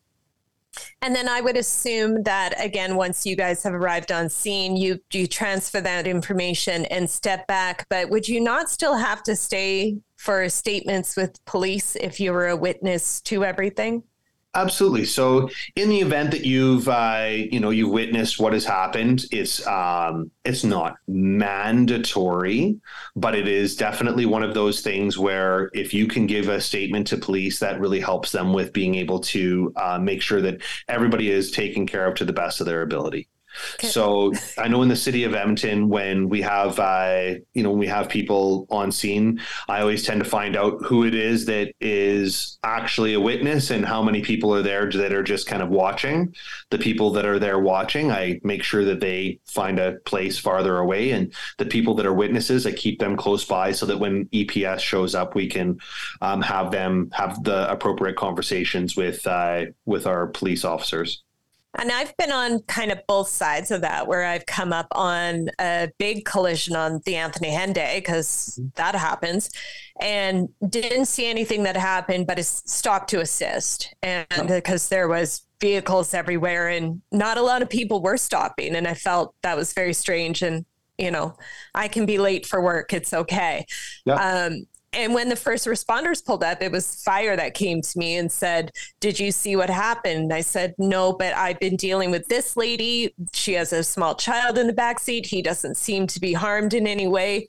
And 1.03 1.15
then 1.15 1.29
I 1.29 1.41
would 1.41 1.57
assume 1.57 2.23
that 2.25 2.55
again, 2.63 2.97
once 2.97 3.27
you 3.27 3.37
guys 3.37 3.63
have 3.63 3.75
arrived 3.75 4.13
on 4.13 4.29
scene, 4.29 4.77
you 4.77 5.01
you 5.13 5.27
transfer 5.27 5.81
that 5.81 6.07
information 6.07 6.85
and 6.87 7.09
step 7.09 7.47
back. 7.47 7.87
But 7.89 8.11
would 8.11 8.29
you 8.29 8.41
not 8.41 8.71
still 8.71 8.95
have 8.95 9.23
to 9.25 9.37
stay 9.37 9.99
for 10.17 10.49
statements 10.49 11.17
with 11.17 11.43
police 11.47 11.97
if 11.97 12.21
you 12.21 12.33
were 12.33 12.49
a 12.49 12.57
witness 12.57 13.21
to 13.23 13.45
everything? 13.45 14.03
Absolutely. 14.55 15.05
So, 15.05 15.49
in 15.77 15.89
the 15.91 16.01
event 16.01 16.33
that 16.33 16.45
you've, 16.45 16.89
uh, 16.89 17.29
you 17.31 17.61
know, 17.61 17.71
you've 17.71 17.91
witnessed 17.91 18.41
what 18.41 18.53
has 18.53 18.65
happened, 18.65 19.25
it's 19.31 19.65
um, 19.65 20.33
it's 20.45 20.65
not 20.65 20.97
mandatory, 21.07 22.81
but 23.15 23.37
it 23.37 23.47
is 23.47 23.77
definitely 23.77 24.27
one 24.27 24.43
of 24.43 24.53
those 24.55 24.81
things 24.81 25.17
where 25.17 25.71
if 25.73 25.95
you 25.95 26.09
can 26.09 26.27
give 26.27 26.49
a 26.49 26.61
statement 26.61 27.07
to 27.09 27.17
police, 27.17 27.61
that 27.61 27.79
really 27.79 28.01
helps 28.01 28.33
them 28.33 28.53
with 28.53 28.73
being 28.73 28.97
able 28.97 29.21
to 29.21 29.73
uh, 29.77 29.99
make 30.01 30.21
sure 30.21 30.43
that 30.43 30.61
everybody 30.89 31.31
is 31.31 31.53
taken 31.53 31.87
care 31.87 32.09
of 32.09 32.17
to 32.17 32.25
the 32.25 32.33
best 32.33 32.59
of 32.61 32.67
their 32.67 32.83
ability. 32.83 33.29
So 33.81 34.33
I 34.59 34.69
know 34.69 34.83
in 34.83 34.89
the 34.89 34.97
city 34.97 35.25
of 35.25 35.35
Edmonton, 35.35 35.89
when 35.89 36.29
we 36.29 36.41
have, 36.43 36.79
uh, 36.79 37.35
you 37.55 37.63
know, 37.63 37.71
when 37.71 37.79
we 37.79 37.87
have 37.87 38.09
people 38.09 38.67
on 38.71 38.93
scene, 38.93 39.41
I 39.69 39.81
always 39.81 40.05
tend 40.05 40.23
to 40.23 40.29
find 40.29 40.57
out 40.57 40.83
who 40.85 41.05
it 41.05 41.15
is 41.15 41.47
that 41.47 41.73
is 41.81 42.59
actually 42.63 43.15
a 43.15 43.21
witness 43.21 43.71
and 43.71 43.85
how 43.85 44.03
many 44.03 44.23
people 44.23 44.55
are 44.55 44.63
there 44.63 44.91
that 44.91 45.13
are 45.13 45.23
just 45.23 45.47
kind 45.47 45.63
of 45.63 45.69
watching. 45.69 46.35
The 46.71 46.79
people 46.79 47.11
that 47.13 47.27
are 47.27 47.39
there 47.39 47.59
watching, 47.59 48.11
I 48.11 48.41
make 48.45 48.63
sure 48.63 48.85
that 48.85 49.01
they 49.01 49.41
find 49.47 49.79
a 49.79 49.93
place 50.05 50.39
farther 50.39 50.79
away, 50.79 51.11
and 51.11 51.33
the 51.59 51.67
people 51.67 51.95
that 51.97 52.07
are 52.07 52.15
witnesses, 52.15 52.67
I 52.67 52.73
keep 52.73 52.99
them 52.99 53.17
close 53.17 53.45
by 53.45 53.73
so 53.73 53.87
that 53.87 53.99
when 53.99 54.27
EPS 54.27 54.81
shows 54.81 55.15
up, 55.15 55.35
we 55.35 55.49
can 55.49 55.79
um, 56.21 56.43
have 56.43 56.71
them 56.71 57.11
have 57.13 57.43
the 57.45 57.71
appropriate 57.71 58.17
conversations 58.17 58.97
with 58.97 59.27
uh, 59.27 59.67
with 59.87 60.07
our 60.07 60.29
police 60.29 60.65
officers. 60.65 61.23
And 61.79 61.93
I've 61.93 62.17
been 62.17 62.33
on 62.33 62.61
kind 62.63 62.91
of 62.91 62.99
both 63.07 63.29
sides 63.29 63.71
of 63.71 63.81
that, 63.83 64.07
where 64.09 64.25
I've 64.25 64.45
come 64.47 64.73
up 64.73 64.89
on 64.91 65.49
a 65.61 65.89
big 65.99 66.25
collision 66.25 66.75
on 66.75 67.01
the 67.05 67.17
Anthony 67.17 67.51
Henday 67.51 67.99
because 67.99 68.59
mm-hmm. 68.61 68.69
that 68.75 68.95
happens, 68.97 69.51
and 70.01 70.49
didn't 70.69 71.07
see 71.07 71.27
anything 71.27 71.63
that 71.63 71.77
happened, 71.77 72.27
but 72.27 72.39
it 72.39 72.45
stopped 72.47 73.11
to 73.11 73.21
assist, 73.21 73.95
and 74.03 74.27
because 74.49 74.89
there 74.89 75.09
was 75.09 75.43
vehicles 75.61 76.15
everywhere 76.15 76.69
and 76.69 77.03
not 77.13 77.37
a 77.37 77.43
lot 77.43 77.61
of 77.63 77.69
people 77.69 78.01
were 78.01 78.17
stopping, 78.17 78.75
and 78.75 78.89
I 78.89 78.95
felt 78.95 79.35
that 79.43 79.57
was 79.57 79.73
very 79.73 79.93
strange. 79.93 80.43
And 80.43 80.65
you 80.99 81.11
know, 81.11 81.37
I 81.75 81.89
can 81.89 82.05
be 82.05 82.19
late 82.19 82.47
for 82.47 82.61
work; 82.61 82.93
it's 82.93 83.15
okay. 83.15 83.65
Yeah. 84.05 84.15
Um, 84.15 84.67
and 84.93 85.15
when 85.15 85.29
the 85.29 85.37
first 85.37 85.67
responders 85.67 86.25
pulled 86.25 86.43
up, 86.43 86.63
it 86.63 86.73
was 86.73 87.03
fire 87.03 87.37
that 87.37 87.55
came 87.55 87.81
to 87.81 87.99
me 87.99 88.17
and 88.17 88.31
said, 88.31 88.73
Did 88.99 89.21
you 89.21 89.31
see 89.31 89.55
what 89.55 89.71
happened? 89.71 90.33
I 90.33 90.41
said, 90.41 90.75
No, 90.79 91.13
but 91.13 91.35
I've 91.35 91.61
been 91.61 91.77
dealing 91.77 92.11
with 92.11 92.27
this 92.27 92.57
lady. 92.57 93.15
She 93.33 93.53
has 93.53 93.73
a 93.73 93.85
small 93.85 94.17
child 94.17 94.59
in 94.59 94.67
the 94.67 94.73
back 94.73 94.99
seat. 94.99 95.27
He 95.27 95.43
doesn't 95.43 95.77
seem 95.77 96.07
to 96.09 96.21
be 96.21 96.33
harmed 96.33 96.75
in 96.75 96.89
any 96.89 97.07
way. 97.07 97.49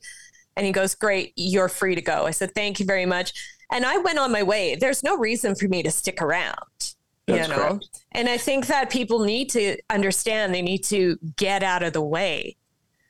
And 0.56 0.66
he 0.66 0.72
goes, 0.72 0.94
Great, 0.94 1.32
you're 1.34 1.68
free 1.68 1.96
to 1.96 2.02
go. 2.02 2.26
I 2.26 2.30
said, 2.30 2.54
Thank 2.54 2.78
you 2.78 2.86
very 2.86 3.06
much. 3.06 3.32
And 3.72 3.84
I 3.84 3.98
went 3.98 4.18
on 4.18 4.30
my 4.30 4.44
way. 4.44 4.76
There's 4.76 5.02
no 5.02 5.16
reason 5.16 5.56
for 5.56 5.66
me 5.66 5.82
to 5.82 5.90
stick 5.90 6.22
around. 6.22 6.94
That's 7.26 7.48
you 7.48 7.54
know, 7.54 7.68
correct. 7.68 8.04
and 8.12 8.28
I 8.28 8.36
think 8.36 8.66
that 8.66 8.90
people 8.90 9.20
need 9.20 9.50
to 9.50 9.76
understand 9.90 10.52
they 10.52 10.62
need 10.62 10.84
to 10.84 11.18
get 11.36 11.62
out 11.62 11.82
of 11.82 11.92
the 11.92 12.02
way 12.02 12.56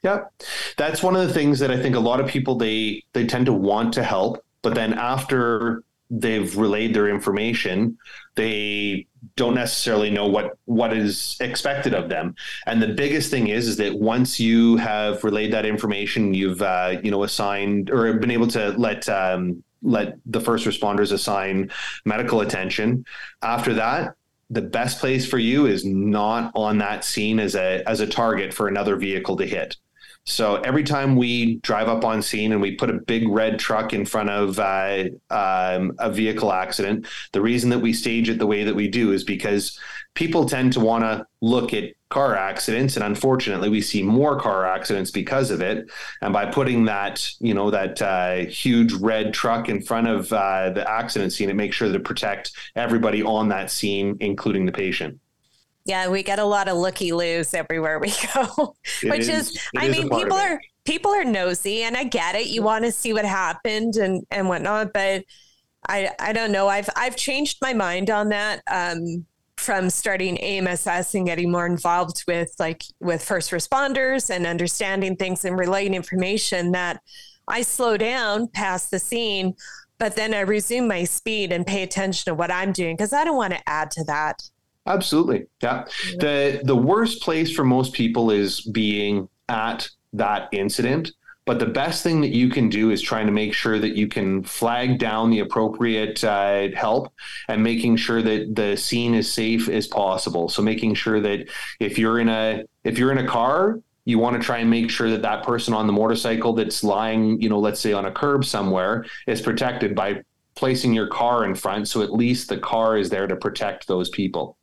Yep. 0.03 0.33
That's 0.77 1.03
one 1.03 1.15
of 1.15 1.27
the 1.27 1.33
things 1.33 1.61
that 1.61 1.71
I 1.71 1.81
think 1.81 1.95
a 1.95 2.01
lot 2.01 2.21
of 2.21 2.27
people 2.27 2.57
they 2.57 3.05
they 3.13 3.27
tend 3.27 3.47
to 3.47 3.53
want 3.53 3.95
to 3.95 4.03
help, 4.03 4.45
but 4.63 4.75
then 4.75 4.95
after 4.95 5.85
they've 6.11 6.57
relayed 6.57 6.95
their 6.95 7.09
information, 7.09 7.97
they 8.35 9.07
don't 9.37 9.55
necessarily 9.55 10.11
know 10.11 10.27
what 10.27 10.59
what 10.65 10.97
is 10.97 11.37
expected 11.41 11.95
of 11.95 12.09
them. 12.09 12.35
And 12.67 12.83
the 12.83 12.89
biggest 12.89 13.31
thing 13.31 13.49
is 13.49 13.69
is 13.69 13.77
that 13.77 13.95
once 13.95 14.41
you 14.41 14.77
have 14.77 15.23
relayed 15.23 15.53
that 15.53 15.65
information, 15.65 16.35
you've 16.35 16.63
uh, 16.63 16.97
you 17.03 17.11
know 17.11 17.23
assigned 17.23 17.91
or 17.91 18.13
been 18.15 18.31
able 18.31 18.49
to 18.49 18.71
let 18.73 19.09
um, 19.09 19.63
let 19.83 20.17
the 20.27 20.41
first 20.41 20.67
responders 20.67 21.13
assign 21.13 21.71
medical 22.05 22.41
attention. 22.41 23.05
After 23.43 23.75
that, 23.75 24.15
the 24.51 24.63
best 24.63 24.99
place 24.99 25.27
for 25.27 25.39
you 25.39 25.67
is 25.67 25.85
not 25.85 26.53
on 26.55 26.79
that 26.79 27.05
scene 27.05 27.39
as 27.39 27.55
a 27.55 27.83
as 27.87 28.01
a 28.01 28.07
target 28.07 28.53
for 28.53 28.69
another 28.69 28.97
vehicle 28.97 29.37
to 29.37 29.47
hit. 29.47 29.77
So 30.25 30.57
every 30.57 30.85
time 30.85 31.17
we 31.17 31.57
drive 31.57 31.89
up 31.89 32.05
on 32.05 32.23
scene 32.23 32.53
and 32.53 32.61
we 32.61 32.77
put 32.77 32.91
a 32.91 32.95
big 32.95 33.29
red 33.29 33.59
truck 33.59 33.93
in 33.93 34.07
front 34.07 34.31
of 34.31 34.59
uh, 34.59 35.05
um, 35.31 35.95
a 35.99 36.11
vehicle 36.13 36.53
accident, 36.53 37.07
the 37.33 37.41
reason 37.41 37.71
that 37.71 37.81
we 37.81 37.93
stage 37.93 38.29
it 38.29 38.39
the 38.39 38.47
way 38.47 38.63
that 38.63 38.75
we 38.75 38.87
do 38.87 39.13
is 39.13 39.25
because 39.25 39.79
people 40.15 40.47
tend 40.47 40.75
to 40.75 40.81
want 40.81 41.03
to 41.03 41.27
look 41.41 41.75
at 41.75 41.93
car 42.09 42.37
accidents 42.37 42.95
and 42.95 43.05
unfortunately 43.05 43.71
we 43.71 43.81
see 43.81 44.03
more 44.03 44.39
car 44.39 44.65
accidents 44.65 45.11
because 45.11 45.51
of 45.51 45.61
it. 45.61 45.91
And 46.21 46.33
by 46.33 46.47
putting 46.47 46.85
that 46.85 47.29
you 47.41 47.55
know 47.55 47.71
that 47.73 48.01
uh, 48.01 48.47
huge 48.47 48.93
red 48.93 49.35
truck 49.35 49.69
in 49.69 49.83
front 49.83 50.07
of 50.07 50.33
uh, 50.33 50.71
the 50.71 50.89
accident 50.89 51.33
scene 51.33 51.51
it 51.51 51.57
makes 51.57 51.75
sure 51.75 51.91
to 51.91 51.99
protect 51.99 52.53
everybody 52.77 53.25
on 53.25 53.49
that 53.49 53.73
scene 53.73 54.19
including 54.21 54.67
the 54.67 54.73
patient 54.73 55.19
yeah, 55.85 56.09
we 56.09 56.23
get 56.23 56.39
a 56.39 56.45
lot 56.45 56.69
of 56.69 56.77
looky 56.77 57.13
loos 57.13 57.55
everywhere 57.55 57.99
we 57.99 58.13
go, 58.35 58.75
which 59.03 59.21
is, 59.21 59.51
is 59.51 59.69
I 59.77 59.87
is 59.87 59.99
mean, 59.99 60.09
people 60.09 60.37
are 60.37 60.61
people 60.85 61.11
are 61.13 61.25
nosy, 61.25 61.83
and 61.83 61.97
I 61.97 62.05
get 62.05 62.35
it. 62.35 62.47
You 62.47 62.63
want 62.63 62.85
to 62.85 62.93
see 62.93 63.13
what 63.13 63.25
happened 63.25 63.97
and 63.97 64.25
and 64.31 64.49
whatnot, 64.49 64.93
but 64.93 65.25
I 65.89 66.11
I 66.19 66.33
don't 66.33 66.53
know. 66.53 66.69
I've 66.69 66.89
I've 66.97 67.17
changed 67.17 67.59
my 67.61 67.75
mind 67.75 68.11
on 68.11 68.29
that. 68.31 68.63
Um, 68.71 69.27
from 69.59 69.91
starting 69.91 70.37
AMSS 70.39 71.15
and 71.15 71.25
getting 71.25 71.53
more 71.53 71.67
involved 71.67 72.25
with 72.27 72.53
like 72.59 72.83
with 73.01 73.23
first 73.23 73.53
responders 73.53 74.29
and 74.29 74.45
understanding 74.45 75.15
things 75.15 75.45
and 75.45 75.57
relaying 75.57 75.95
information 75.95 76.73
that 76.73 77.01
I 77.47 77.63
slow 77.63 77.97
down 77.97 78.49
past 78.49 78.91
the 78.91 78.99
scene, 78.99 79.55
but 79.99 80.17
then 80.17 80.35
I 80.35 80.41
resume 80.41 80.89
my 80.89 81.05
speed 81.05 81.53
and 81.53 81.67
pay 81.67 81.83
attention 81.83 82.25
to 82.31 82.35
what 82.35 82.51
I'm 82.51 82.73
doing 82.73 82.97
because 82.97 83.13
I 83.13 83.25
don't 83.25 83.37
want 83.37 83.53
to 83.53 83.69
add 83.69 83.91
to 83.93 84.05
that. 84.05 84.43
Absolutely. 84.87 85.47
Yeah. 85.63 85.85
The 86.19 86.61
the 86.65 86.77
worst 86.77 87.23
place 87.23 87.53
for 87.53 87.65
most 87.65 87.93
people 87.93 88.31
is 88.31 88.61
being 88.61 89.29
at 89.49 89.89
that 90.13 90.49
incident. 90.53 91.13
But 91.45 91.59
the 91.59 91.67
best 91.67 92.05
thing 92.05 92.21
that 92.21 92.31
you 92.31 92.49
can 92.49 92.69
do 92.69 92.91
is 92.91 93.03
trying 93.03 93.27
to 93.27 93.33
make 93.33 93.53
sure 93.53 93.81
that 93.81 93.97
you 93.97 94.07
can 94.07 94.45
flag 94.45 94.99
down 95.01 95.31
the 95.31 95.41
appropriate 95.41 96.23
uh, 96.23 96.69
help 96.77 97.13
and 97.49 97.65
making 97.65 97.97
sure 97.97 98.23
that 98.23 98.55
the 98.55 98.77
scene 98.77 99.13
is 99.15 99.33
safe 99.33 99.69
as 99.69 99.89
possible. 99.89 100.49
So 100.49 100.63
making 100.63 100.95
sure 100.95 101.21
that 101.21 101.49
if 101.81 101.99
you're 101.99 102.21
in 102.21 102.29
a 102.29 102.63
if 102.85 102.97
you're 102.97 103.11
in 103.11 103.19
a 103.19 103.27
car, 103.27 103.81
you 104.05 104.19
want 104.21 104.37
to 104.37 104.43
try 104.43 104.59
and 104.59 104.71
make 104.71 104.89
sure 104.89 105.11
that 105.11 105.23
that 105.23 105.43
person 105.43 105.75
on 105.75 105.89
the 105.89 105.93
motorcycle 105.93 106.53
that's 106.53 106.85
lying, 106.85 107.41
you 107.41 107.49
know, 107.49 107.59
let's 107.59 107.81
say 107.81 107.93
on 107.93 108.07
a 108.07 108.13
curb 108.13 108.45
somewhere, 108.45 109.05
is 109.27 109.41
protected 109.41 109.97
by 109.97 110.23
placing 110.55 110.93
your 110.93 111.09
car 111.09 111.45
in 111.45 111.57
front. 111.57 111.89
So 111.89 112.03
at 112.03 112.13
least 112.13 112.49
the 112.49 112.59
car 112.59 112.97
is 112.97 113.11
there 113.11 113.27
to 113.27 113.35
protect 113.37 113.89
those 113.89 114.11
people. 114.11 114.57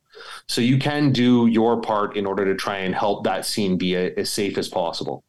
So 0.47 0.61
you 0.61 0.77
can 0.77 1.11
do 1.11 1.47
your 1.47 1.81
part 1.81 2.17
in 2.17 2.25
order 2.25 2.45
to 2.45 2.55
try 2.55 2.79
and 2.79 2.93
help 2.93 3.23
that 3.23 3.45
scene 3.45 3.77
be 3.77 3.95
a, 3.95 4.13
as 4.15 4.29
safe 4.29 4.57
as 4.57 4.67
possible. 4.67 5.23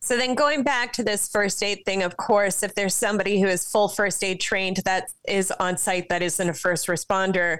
So 0.00 0.16
then 0.16 0.34
going 0.34 0.62
back 0.62 0.92
to 0.94 1.04
this 1.04 1.28
first 1.28 1.62
aid 1.62 1.84
thing, 1.84 2.02
of 2.02 2.16
course, 2.16 2.62
if 2.62 2.74
there's 2.74 2.94
somebody 2.94 3.40
who 3.40 3.46
is 3.46 3.70
full 3.70 3.88
first 3.88 4.24
aid 4.24 4.40
trained 4.40 4.78
that 4.86 5.10
is 5.28 5.50
on 5.60 5.76
site 5.76 6.08
that 6.08 6.22
isn't 6.22 6.48
a 6.48 6.54
first 6.54 6.86
responder, 6.86 7.58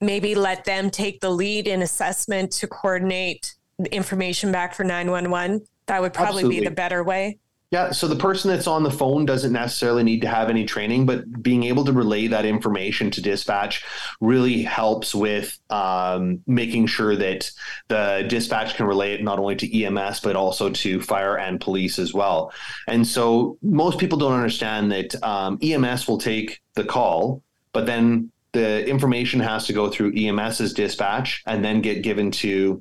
maybe 0.00 0.34
let 0.34 0.64
them 0.64 0.90
take 0.90 1.20
the 1.20 1.30
lead 1.30 1.66
in 1.66 1.82
assessment 1.82 2.52
to 2.52 2.66
coordinate 2.66 3.54
information 3.90 4.52
back 4.52 4.74
for 4.74 4.84
911. 4.84 5.66
That 5.86 6.02
would 6.02 6.12
probably 6.12 6.40
Absolutely. 6.40 6.60
be 6.60 6.64
the 6.66 6.74
better 6.74 7.02
way. 7.02 7.38
Yeah, 7.70 7.92
so 7.92 8.08
the 8.08 8.16
person 8.16 8.50
that's 8.50 8.66
on 8.66 8.82
the 8.82 8.90
phone 8.90 9.26
doesn't 9.26 9.52
necessarily 9.52 10.02
need 10.02 10.22
to 10.22 10.28
have 10.28 10.50
any 10.50 10.64
training, 10.64 11.06
but 11.06 11.40
being 11.40 11.62
able 11.62 11.84
to 11.84 11.92
relay 11.92 12.26
that 12.26 12.44
information 12.44 13.12
to 13.12 13.22
dispatch 13.22 13.84
really 14.20 14.62
helps 14.62 15.14
with 15.14 15.56
um, 15.70 16.42
making 16.48 16.86
sure 16.86 17.14
that 17.14 17.48
the 17.86 18.26
dispatch 18.28 18.74
can 18.74 18.86
relay 18.86 19.14
it 19.14 19.22
not 19.22 19.38
only 19.38 19.54
to 19.54 19.82
EMS 19.84 20.18
but 20.18 20.34
also 20.34 20.70
to 20.70 21.00
fire 21.00 21.38
and 21.38 21.60
police 21.60 22.00
as 22.00 22.12
well. 22.12 22.52
And 22.88 23.06
so 23.06 23.56
most 23.62 24.00
people 24.00 24.18
don't 24.18 24.32
understand 24.32 24.90
that 24.90 25.22
um, 25.22 25.56
EMS 25.62 26.08
will 26.08 26.18
take 26.18 26.60
the 26.74 26.84
call, 26.84 27.40
but 27.72 27.86
then 27.86 28.32
the 28.50 28.84
information 28.88 29.38
has 29.38 29.66
to 29.66 29.72
go 29.72 29.88
through 29.88 30.12
EMS's 30.12 30.74
dispatch 30.74 31.44
and 31.46 31.64
then 31.64 31.82
get 31.82 32.02
given 32.02 32.32
to 32.32 32.80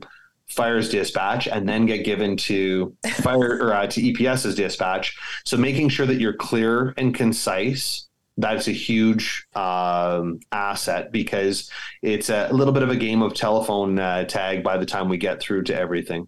fire's 0.49 0.89
dispatch 0.89 1.47
and 1.47 1.67
then 1.67 1.85
get 1.85 2.03
given 2.03 2.35
to 2.35 2.95
fire 3.21 3.59
or 3.61 3.73
uh, 3.73 3.87
to 3.87 4.01
EPS's 4.01 4.55
dispatch. 4.55 5.17
So 5.45 5.57
making 5.57 5.89
sure 5.89 6.05
that 6.05 6.19
you're 6.19 6.33
clear 6.33 6.93
and 6.97 7.13
concise. 7.13 8.05
That's 8.37 8.69
a 8.69 8.71
huge 8.71 9.47
um, 9.53 10.39
asset 10.53 11.11
because 11.11 11.69
it's 12.01 12.29
a 12.29 12.47
little 12.53 12.73
bit 12.73 12.83
of 12.83 12.89
a 12.89 12.95
game 12.95 13.21
of 13.21 13.33
telephone 13.33 13.99
uh, 13.99 14.23
tag 14.23 14.63
by 14.63 14.77
the 14.77 14.85
time 14.85 15.09
we 15.09 15.17
get 15.17 15.41
through 15.41 15.63
to 15.63 15.75
everything. 15.77 16.27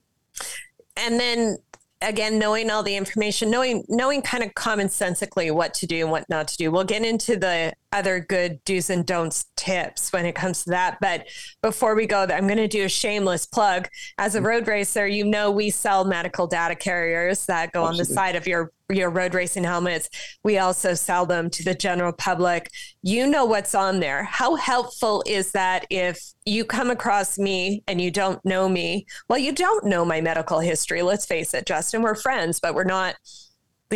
And 0.97 1.17
then 1.17 1.57
again 2.01 2.39
knowing 2.39 2.69
all 2.69 2.83
the 2.83 2.95
information 2.95 3.49
knowing 3.49 3.83
knowing 3.87 4.21
kind 4.21 4.43
of 4.43 4.53
commonsensically 4.53 5.51
what 5.51 5.73
to 5.73 5.85
do 5.85 6.01
and 6.01 6.11
what 6.11 6.27
not 6.29 6.47
to 6.47 6.57
do. 6.57 6.71
We'll 6.71 6.83
get 6.83 7.05
into 7.05 7.37
the 7.37 7.73
other 7.91 8.19
good 8.19 8.63
do's 8.63 8.89
and 8.89 9.05
don'ts 9.05 9.45
tips 9.57 10.13
when 10.13 10.25
it 10.25 10.33
comes 10.33 10.63
to 10.63 10.71
that. 10.71 10.97
But 11.01 11.27
before 11.61 11.95
we 11.95 12.05
go 12.05 12.21
i'm 12.23 12.47
going 12.47 12.57
to 12.57 12.67
do 12.67 12.85
a 12.85 12.89
shameless 12.89 13.45
plug. 13.45 13.87
As 14.17 14.35
a 14.35 14.37
mm-hmm. 14.37 14.47
road 14.47 14.67
racer 14.67 15.07
you 15.07 15.25
know 15.25 15.51
we 15.51 15.69
sell 15.69 16.05
medical 16.05 16.47
data 16.47 16.75
carriers 16.75 17.45
that 17.47 17.71
go 17.71 17.85
Absolutely. 17.85 18.01
on 18.01 18.07
the 18.07 18.13
side 18.13 18.35
of 18.35 18.47
your 18.47 18.71
your 18.91 19.09
road 19.09 19.33
racing 19.33 19.63
helmets. 19.63 20.09
We 20.43 20.57
also 20.57 20.93
sell 20.93 21.25
them 21.25 21.49
to 21.51 21.63
the 21.63 21.75
general 21.75 22.13
public. 22.13 22.69
You 23.01 23.27
know 23.27 23.45
what's 23.45 23.75
on 23.75 23.99
there. 23.99 24.23
How 24.23 24.55
helpful 24.55 25.23
is 25.25 25.51
that 25.51 25.85
if 25.89 26.19
you 26.45 26.65
come 26.65 26.89
across 26.89 27.37
me 27.37 27.83
and 27.87 28.01
you 28.01 28.11
don't 28.11 28.43
know 28.45 28.67
me? 28.67 29.05
Well, 29.29 29.39
you 29.39 29.53
don't 29.53 29.85
know 29.85 30.05
my 30.05 30.21
medical 30.21 30.59
history. 30.59 31.01
Let's 31.01 31.25
face 31.25 31.53
it, 31.53 31.65
Justin, 31.65 32.01
we're 32.01 32.15
friends, 32.15 32.59
but 32.59 32.75
we're 32.75 32.83
not 32.83 33.15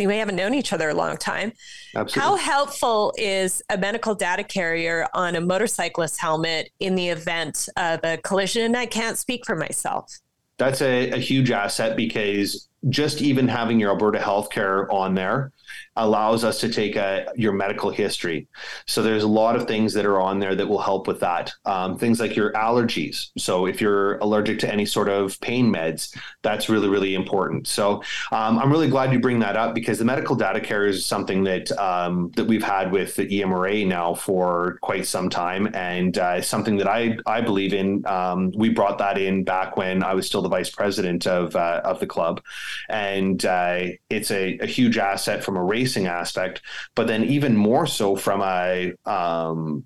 we 0.04 0.18
haven't 0.18 0.36
known 0.36 0.52
each 0.52 0.74
other 0.74 0.90
a 0.90 0.94
long 0.94 1.16
time. 1.16 1.52
Absolutely. 1.94 2.20
How 2.20 2.36
helpful 2.36 3.14
is 3.16 3.62
a 3.70 3.78
medical 3.78 4.14
data 4.14 4.44
carrier 4.44 5.06
on 5.14 5.36
a 5.36 5.40
motorcyclist 5.40 6.20
helmet 6.20 6.70
in 6.80 6.94
the 6.94 7.08
event 7.08 7.68
of 7.76 8.00
a 8.04 8.18
collision? 8.18 8.76
I 8.76 8.84
can't 8.84 9.16
speak 9.16 9.46
for 9.46 9.56
myself. 9.56 10.12
That's 10.58 10.80
a, 10.80 11.10
a 11.10 11.18
huge 11.18 11.50
asset 11.50 11.96
because 11.96 12.68
just 12.88 13.20
even 13.20 13.48
having 13.48 13.80
your 13.80 13.90
Alberta 13.90 14.18
healthcare 14.18 14.90
on 14.92 15.14
there 15.14 15.52
allows 15.96 16.44
us 16.44 16.60
to 16.60 16.68
take 16.68 16.96
a, 16.96 17.26
your 17.36 17.52
medical 17.52 17.90
history. 17.90 18.46
So 18.86 19.02
there's 19.02 19.22
a 19.22 19.28
lot 19.28 19.56
of 19.56 19.66
things 19.66 19.92
that 19.94 20.04
are 20.04 20.20
on 20.20 20.38
there 20.38 20.54
that 20.54 20.66
will 20.66 20.80
help 20.80 21.06
with 21.06 21.20
that. 21.20 21.52
Um, 21.64 21.98
things 21.98 22.20
like 22.20 22.36
your 22.36 22.52
allergies. 22.52 23.30
So 23.38 23.66
if 23.66 23.80
you're 23.80 24.18
allergic 24.18 24.58
to 24.60 24.72
any 24.72 24.86
sort 24.86 25.08
of 25.08 25.40
pain 25.40 25.72
meds, 25.72 26.16
that's 26.42 26.68
really, 26.68 26.88
really 26.88 27.14
important. 27.14 27.66
So 27.66 28.02
um, 28.32 28.58
I'm 28.58 28.70
really 28.70 28.88
glad 28.88 29.12
you 29.12 29.20
bring 29.20 29.38
that 29.40 29.56
up 29.56 29.74
because 29.74 29.98
the 29.98 30.04
medical 30.04 30.36
data 30.36 30.60
carrier 30.60 30.90
is 30.90 31.04
something 31.04 31.44
that 31.44 31.72
um, 31.72 32.30
that 32.36 32.44
we've 32.44 32.62
had 32.62 32.92
with 32.92 33.16
the 33.16 33.26
EMRA 33.26 33.86
now 33.86 34.14
for 34.14 34.78
quite 34.82 35.06
some 35.06 35.28
time, 35.28 35.68
and 35.74 36.18
uh, 36.18 36.40
something 36.42 36.76
that 36.76 36.88
I 36.88 37.18
I 37.26 37.40
believe 37.40 37.72
in. 37.72 38.06
Um, 38.06 38.52
we 38.56 38.68
brought 38.68 38.98
that 38.98 39.18
in 39.18 39.44
back 39.44 39.76
when 39.76 40.02
I 40.02 40.14
was 40.14 40.26
still 40.26 40.42
the 40.42 40.48
vice 40.48 40.70
president 40.70 41.26
of 41.26 41.56
uh, 41.56 41.80
of 41.84 42.00
the 42.00 42.06
club, 42.06 42.42
and 42.88 43.44
uh, 43.44 43.86
it's 44.10 44.30
a, 44.30 44.58
a 44.58 44.66
huge 44.66 44.98
asset 44.98 45.44
from 45.44 45.56
a 45.56 45.62
racing 45.86 46.06
aspect, 46.08 46.62
but 46.96 47.06
then 47.06 47.24
even 47.24 47.56
more 47.56 47.86
so 47.86 48.16
from 48.16 48.42
a 48.42 48.92
um, 49.04 49.84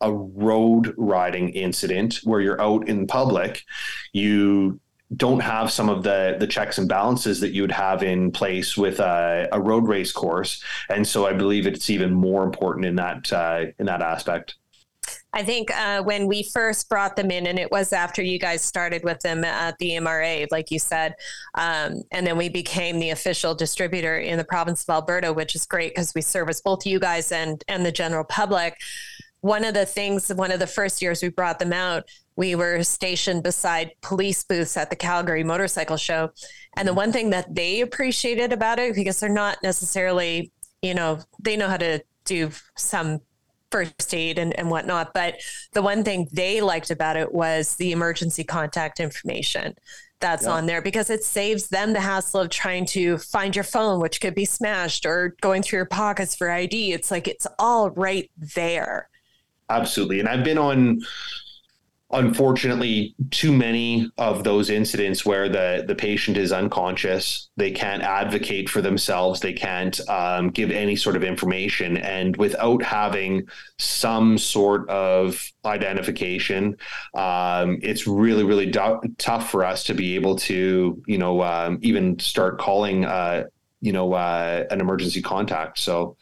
a 0.00 0.12
road 0.12 0.94
riding 0.96 1.50
incident 1.50 2.20
where 2.24 2.40
you're 2.40 2.60
out 2.60 2.88
in 2.88 3.06
public, 3.06 3.62
you 4.12 4.80
don't 5.14 5.40
have 5.40 5.70
some 5.70 5.90
of 5.90 6.02
the 6.02 6.36
the 6.40 6.46
checks 6.46 6.78
and 6.78 6.88
balances 6.88 7.40
that 7.40 7.52
you 7.52 7.62
would 7.62 7.72
have 7.72 8.02
in 8.02 8.30
place 8.32 8.78
with 8.78 8.98
a, 8.98 9.48
a 9.52 9.60
road 9.60 9.86
race 9.86 10.10
course, 10.12 10.64
and 10.88 11.06
so 11.06 11.26
I 11.26 11.34
believe 11.34 11.66
it's 11.66 11.90
even 11.90 12.14
more 12.14 12.44
important 12.44 12.86
in 12.86 12.96
that 12.96 13.30
uh, 13.32 13.66
in 13.78 13.86
that 13.86 14.00
aspect. 14.00 14.56
I 15.34 15.42
think 15.42 15.70
uh, 15.70 16.02
when 16.02 16.26
we 16.26 16.42
first 16.42 16.88
brought 16.90 17.16
them 17.16 17.30
in, 17.30 17.46
and 17.46 17.58
it 17.58 17.70
was 17.70 17.92
after 17.92 18.22
you 18.22 18.38
guys 18.38 18.62
started 18.62 19.02
with 19.02 19.20
them 19.20 19.44
at 19.44 19.78
the 19.78 19.92
MRA, 19.92 20.46
like 20.50 20.70
you 20.70 20.78
said, 20.78 21.14
um, 21.54 22.02
and 22.10 22.26
then 22.26 22.36
we 22.36 22.50
became 22.50 22.98
the 22.98 23.10
official 23.10 23.54
distributor 23.54 24.18
in 24.18 24.36
the 24.36 24.44
province 24.44 24.82
of 24.82 24.90
Alberta, 24.90 25.32
which 25.32 25.54
is 25.54 25.64
great 25.64 25.94
because 25.94 26.12
we 26.14 26.20
service 26.20 26.60
both 26.60 26.86
you 26.86 27.00
guys 27.00 27.32
and 27.32 27.64
and 27.68 27.86
the 27.86 27.92
general 27.92 28.24
public. 28.24 28.78
One 29.40 29.64
of 29.64 29.74
the 29.74 29.86
things, 29.86 30.28
one 30.28 30.52
of 30.52 30.60
the 30.60 30.66
first 30.66 31.00
years 31.00 31.22
we 31.22 31.30
brought 31.30 31.58
them 31.58 31.72
out, 31.72 32.04
we 32.36 32.54
were 32.54 32.82
stationed 32.84 33.42
beside 33.42 33.92
police 34.02 34.44
booths 34.44 34.76
at 34.76 34.90
the 34.90 34.96
Calgary 34.96 35.44
Motorcycle 35.44 35.96
Show, 35.96 36.30
and 36.76 36.86
the 36.86 36.94
one 36.94 37.10
thing 37.10 37.30
that 37.30 37.54
they 37.54 37.80
appreciated 37.80 38.52
about 38.52 38.78
it 38.78 38.94
because 38.94 39.18
they're 39.18 39.30
not 39.30 39.56
necessarily, 39.62 40.52
you 40.82 40.92
know, 40.92 41.20
they 41.40 41.56
know 41.56 41.68
how 41.68 41.78
to 41.78 42.02
do 42.24 42.50
some 42.76 43.20
first 43.72 44.14
aid 44.14 44.38
and, 44.38 44.56
and 44.58 44.70
whatnot. 44.70 45.12
But 45.12 45.40
the 45.72 45.82
one 45.82 46.04
thing 46.04 46.28
they 46.32 46.60
liked 46.60 46.90
about 46.90 47.16
it 47.16 47.32
was 47.32 47.74
the 47.76 47.90
emergency 47.90 48.44
contact 48.44 49.00
information 49.00 49.74
that's 50.20 50.44
yeah. 50.44 50.52
on 50.52 50.66
there 50.66 50.80
because 50.80 51.10
it 51.10 51.24
saves 51.24 51.68
them 51.68 51.92
the 51.92 52.00
hassle 52.00 52.40
of 52.40 52.48
trying 52.48 52.86
to 52.86 53.18
find 53.18 53.56
your 53.56 53.64
phone, 53.64 54.00
which 54.00 54.20
could 54.20 54.34
be 54.34 54.44
smashed, 54.44 55.04
or 55.04 55.34
going 55.40 55.62
through 55.62 55.78
your 55.78 55.86
pockets 55.86 56.36
for 56.36 56.48
ID. 56.50 56.92
It's 56.92 57.10
like 57.10 57.26
it's 57.26 57.46
all 57.58 57.90
right 57.90 58.30
there. 58.54 59.08
Absolutely. 59.68 60.20
And 60.20 60.28
I've 60.28 60.44
been 60.44 60.58
on 60.58 61.00
unfortunately 62.12 63.14
too 63.30 63.52
many 63.52 64.10
of 64.18 64.44
those 64.44 64.68
incidents 64.68 65.24
where 65.24 65.48
the 65.48 65.84
the 65.86 65.94
patient 65.94 66.36
is 66.36 66.52
unconscious 66.52 67.48
they 67.56 67.70
can't 67.70 68.02
advocate 68.02 68.68
for 68.68 68.82
themselves 68.82 69.40
they 69.40 69.52
can't 69.52 70.00
um, 70.08 70.50
give 70.50 70.70
any 70.70 70.96
sort 70.96 71.16
of 71.16 71.24
information. 71.24 71.96
And 71.96 72.36
without 72.36 72.82
having 72.82 73.46
some 73.78 74.36
sort 74.38 74.88
of 74.90 75.42
identification 75.64 76.76
um, 77.14 77.78
it's 77.82 78.06
really 78.06 78.44
really 78.44 78.66
do- 78.66 79.00
tough 79.18 79.50
for 79.50 79.64
us 79.64 79.84
to 79.84 79.94
be 79.94 80.14
able 80.14 80.36
to 80.36 81.02
you 81.06 81.18
know 81.18 81.42
um, 81.42 81.78
even 81.82 82.18
start 82.18 82.58
calling 82.58 83.04
uh, 83.04 83.44
you 83.80 83.92
know 83.92 84.12
uh, 84.14 84.64
an 84.70 84.80
emergency 84.80 85.20
contact. 85.20 85.78
So 85.78 86.16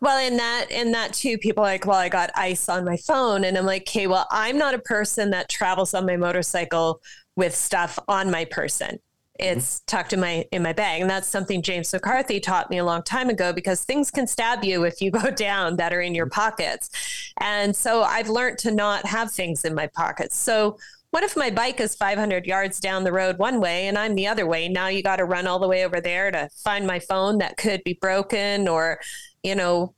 well, 0.00 0.24
in 0.24 0.36
that, 0.36 0.70
in 0.70 0.92
that 0.92 1.12
too, 1.12 1.38
people 1.38 1.64
are 1.64 1.68
like, 1.68 1.86
well, 1.86 1.98
I 1.98 2.08
got 2.08 2.30
ice 2.34 2.68
on 2.68 2.84
my 2.84 2.96
phone. 2.96 3.44
And 3.44 3.56
I'm 3.56 3.66
like, 3.66 3.82
okay, 3.82 4.06
well, 4.06 4.26
I'm 4.30 4.58
not 4.58 4.74
a 4.74 4.78
person 4.78 5.30
that 5.30 5.48
travels 5.48 5.94
on 5.94 6.06
my 6.06 6.16
motorcycle 6.16 7.00
with 7.36 7.54
stuff 7.54 7.98
on 8.08 8.30
my 8.30 8.44
person. 8.44 8.98
It's 9.38 9.76
mm-hmm. 9.76 9.84
tucked 9.86 10.12
in 10.12 10.20
my 10.20 10.46
in 10.50 10.62
my 10.62 10.72
bag. 10.72 11.00
And 11.00 11.08
that's 11.08 11.28
something 11.28 11.62
James 11.62 11.92
McCarthy 11.92 12.40
taught 12.40 12.70
me 12.70 12.78
a 12.78 12.84
long 12.84 13.02
time 13.02 13.28
ago 13.28 13.52
because 13.52 13.84
things 13.84 14.10
can 14.10 14.26
stab 14.26 14.64
you 14.64 14.84
if 14.84 15.00
you 15.00 15.10
go 15.10 15.30
down 15.36 15.76
that 15.76 15.92
are 15.92 16.00
in 16.00 16.14
your 16.14 16.28
pockets. 16.28 16.90
And 17.38 17.74
so 17.74 18.02
I've 18.02 18.28
learned 18.28 18.58
to 18.58 18.72
not 18.72 19.06
have 19.06 19.30
things 19.30 19.64
in 19.64 19.74
my 19.74 19.86
pockets. 19.86 20.36
So 20.36 20.76
what 21.10 21.24
if 21.24 21.36
my 21.36 21.48
bike 21.48 21.80
is 21.80 21.94
500 21.94 22.44
yards 22.46 22.80
down 22.80 23.02
the 23.02 23.12
road 23.12 23.38
one 23.38 23.60
way 23.60 23.86
and 23.86 23.96
I'm 23.96 24.14
the 24.14 24.26
other 24.26 24.46
way? 24.46 24.68
Now 24.68 24.88
you 24.88 25.02
got 25.02 25.16
to 25.16 25.24
run 25.24 25.46
all 25.46 25.58
the 25.58 25.68
way 25.68 25.84
over 25.84 26.02
there 26.02 26.30
to 26.30 26.50
find 26.62 26.86
my 26.86 26.98
phone 26.98 27.38
that 27.38 27.56
could 27.56 27.82
be 27.82 27.94
broken 27.94 28.68
or 28.68 29.00
you 29.42 29.54
know, 29.54 29.94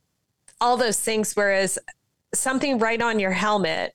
all 0.59 0.77
those 0.77 0.99
things. 0.99 1.33
Whereas 1.33 1.79
something 2.33 2.77
right 2.77 3.01
on 3.01 3.19
your 3.19 3.31
helmet 3.31 3.93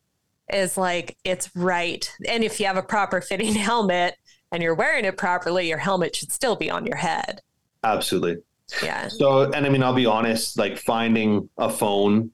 is 0.53 0.77
like, 0.77 1.17
it's 1.25 1.55
right. 1.57 2.11
And 2.29 2.45
if 2.45 2.61
you 2.61 2.67
have 2.67 2.77
a 2.77 2.83
proper 2.83 3.21
fitting 3.21 3.55
helmet 3.55 4.17
and 4.53 4.63
you're 4.63 4.75
wearing 4.75 5.05
it 5.05 5.17
properly, 5.17 5.69
your 5.69 5.79
helmet 5.79 6.15
should 6.15 6.33
still 6.33 6.57
be 6.57 6.71
on 6.71 6.87
your 6.87 6.97
head. 6.97 7.41
Absolutely. 7.83 8.43
Yeah. 8.83 9.09
So, 9.09 9.51
and 9.53 9.65
I 9.65 9.69
mean, 9.69 9.83
I'll 9.83 9.95
be 9.95 10.07
honest, 10.07 10.59
like 10.59 10.79
finding 10.79 11.49
a 11.57 11.71
phone, 11.71 12.33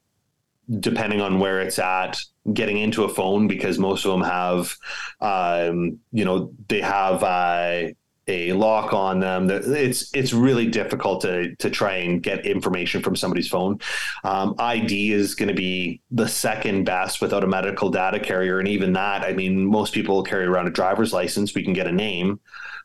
depending 0.81 1.20
on 1.20 1.38
where 1.38 1.61
it's 1.61 1.79
at, 1.79 2.18
getting 2.53 2.79
into 2.79 3.05
a 3.05 3.09
phone 3.09 3.48
because 3.48 3.79
most 3.79 4.07
of 4.07 4.12
them 4.12 4.22
have, 4.22 4.75
um, 5.20 5.98
you 6.11 6.25
know, 6.25 6.53
they 6.68 6.81
have, 6.81 7.22
uh, 7.22 7.92
a 8.28 8.52
lock 8.52 8.92
on 8.92 9.20
them. 9.20 9.50
It's 9.50 10.14
it's 10.14 10.32
really 10.32 10.66
difficult 10.66 11.22
to 11.22 11.54
to 11.56 11.70
try 11.70 11.96
and 11.96 12.22
get 12.22 12.46
information 12.46 13.02
from 13.02 13.16
somebody's 13.16 13.48
phone. 13.48 13.80
Um, 14.22 14.54
ID 14.58 15.12
is 15.12 15.35
going 15.35 15.48
to 15.48 15.54
be 15.54 16.00
the 16.11 16.28
second 16.28 16.85
best 16.85 17.20
without 17.20 17.42
a 17.42 17.48
medical 17.48 17.90
data 17.90 18.20
carrier, 18.20 18.58
and 18.61 18.68
even 18.68 18.92
that, 18.92 19.22
I 19.22 19.32
mean, 19.32 19.66
most 19.66 19.92
people 19.92 20.22
carry 20.22 20.44
around 20.44 20.68
a 20.68 20.70
driver's 20.70 21.12
license. 21.12 21.54
We 21.54 21.64
can 21.64 21.72
get 21.72 21.88
a 21.88 21.92
name, 21.92 22.38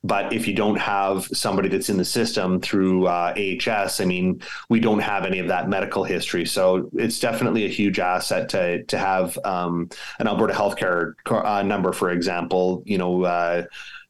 but 0.04 0.34
if 0.34 0.48
you 0.48 0.56
don't 0.56 0.80
have 0.80 1.26
somebody 1.26 1.70
that's 1.70 1.90
in 1.90 1.98
the 1.98 2.06
system 2.06 2.60
through 2.60 3.06
uh, 3.06 3.36
AHS, 3.38 4.02
I 4.02 4.06
mean, 4.06 4.42
we 4.70 4.80
don't 4.80 5.00
have 5.00 5.24
any 5.24 5.38
of 5.38 5.48
that 5.50 5.70
medical 5.70 6.04
history. 6.04 6.46
So 6.46 6.90
it's 6.94 7.20
definitely 7.20 7.66
a 7.66 7.70
huge 7.70 8.00
asset 8.00 8.50
to 8.50 8.84
to 8.86 8.98
have 8.98 9.38
um, 9.46 9.90
an 10.18 10.28
Alberta 10.28 10.54
healthcare 10.54 11.14
uh, 11.28 11.62
number, 11.62 11.94
for 11.94 12.10
example. 12.10 12.82
You 12.88 12.98
know. 12.98 13.24
Uh, 13.24 13.66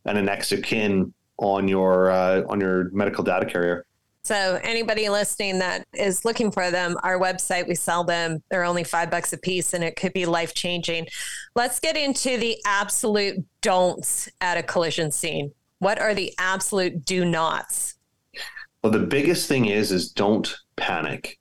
and 0.05 0.17
a 0.17 0.21
next 0.21 0.53
of 0.53 0.61
kin 0.63 1.13
on 1.37 1.67
your 1.67 2.11
uh, 2.11 2.43
on 2.49 2.59
your 2.59 2.89
medical 2.91 3.23
data 3.23 3.45
carrier. 3.45 3.85
So 4.27 4.59
anybody 4.61 5.07
listening 5.07 5.59
that 5.59 5.87
is 5.93 6.25
looking 6.25 6.51
for 6.51 6.69
them, 6.69 6.97
our 7.01 7.17
website, 7.17 7.65
we 7.65 7.75
sell 7.75 8.03
them. 8.03 8.43
They're 8.49 8.65
only 8.65 8.83
five 8.83 9.09
bucks 9.09 9.31
a 9.31 9.37
piece 9.37 9.73
and 9.73 9.85
it 9.85 9.95
could 9.95 10.11
be 10.11 10.25
life 10.25 10.53
changing. 10.53 11.07
Let's 11.55 11.79
get 11.79 11.95
into 11.95 12.35
the 12.37 12.57
absolute 12.65 13.45
don'ts 13.61 14.27
at 14.41 14.57
a 14.57 14.63
collision 14.63 15.11
scene. 15.11 15.53
What 15.79 15.97
are 15.97 16.13
the 16.13 16.33
absolute 16.39 17.05
do 17.05 17.23
nots? 17.23 17.95
Well, 18.83 18.91
the 18.91 18.99
biggest 18.99 19.47
thing 19.47 19.67
is 19.67 19.93
is 19.93 20.11
don't 20.11 20.53
panic. 20.75 21.39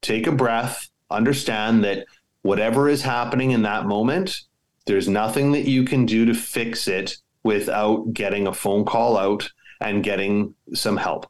Take 0.00 0.26
a 0.26 0.32
breath, 0.32 0.88
understand 1.10 1.84
that 1.84 2.06
whatever 2.40 2.88
is 2.88 3.02
happening 3.02 3.50
in 3.50 3.60
that 3.62 3.84
moment, 3.84 4.40
there's 4.86 5.08
nothing 5.08 5.52
that 5.52 5.68
you 5.68 5.84
can 5.84 6.06
do 6.06 6.24
to 6.24 6.34
fix 6.34 6.88
it 6.88 7.18
without 7.46 8.12
getting 8.12 8.46
a 8.46 8.52
phone 8.52 8.84
call 8.84 9.16
out 9.16 9.48
and 9.80 10.04
getting 10.04 10.54
some 10.74 10.96
help. 10.96 11.26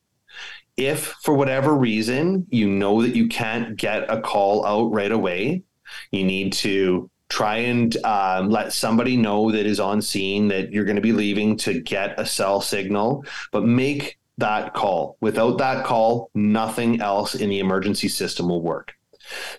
If 0.76 1.14
for 1.22 1.34
whatever 1.34 1.74
reason 1.74 2.46
you 2.50 2.68
know 2.68 3.02
that 3.02 3.14
you 3.14 3.28
can't 3.28 3.76
get 3.76 4.10
a 4.10 4.20
call 4.20 4.66
out 4.66 4.92
right 4.92 5.12
away, 5.12 5.62
you 6.10 6.24
need 6.24 6.52
to 6.54 7.10
try 7.28 7.56
and 7.56 7.96
um, 8.04 8.50
let 8.50 8.72
somebody 8.72 9.16
know 9.16 9.50
that 9.52 9.66
is 9.66 9.80
on 9.80 10.00
scene 10.00 10.48
that 10.48 10.72
you're 10.72 10.84
going 10.84 10.96
to 10.96 11.02
be 11.02 11.12
leaving 11.12 11.56
to 11.58 11.80
get 11.80 12.18
a 12.18 12.26
cell 12.26 12.60
signal, 12.60 13.24
but 13.52 13.64
make 13.64 14.18
that 14.38 14.74
call. 14.74 15.16
Without 15.20 15.58
that 15.58 15.84
call, 15.84 16.30
nothing 16.34 17.00
else 17.00 17.34
in 17.34 17.48
the 17.48 17.58
emergency 17.58 18.08
system 18.08 18.48
will 18.48 18.62
work. 18.62 18.94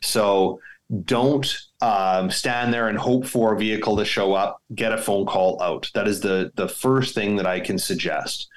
So 0.02 0.60
don't 1.04 1.58
um, 1.82 2.32
stand 2.32 2.74
there 2.74 2.88
and 2.88 2.98
hope 2.98 3.26
for 3.26 3.54
a 3.54 3.58
vehicle 3.58 3.98
to 3.98 4.06
show 4.06 4.34
up. 4.34 4.62
Get 4.74 4.94
a 4.94 4.98
phone 4.98 5.26
call 5.26 5.62
out. 5.62 5.90
That 5.94 6.08
is 6.08 6.22
the 6.22 6.52
the 6.56 6.68
first 6.68 7.14
thing 7.14 7.36
that 7.38 7.48
I 7.48 7.60
can 7.60 7.78
suggest. 7.78 8.48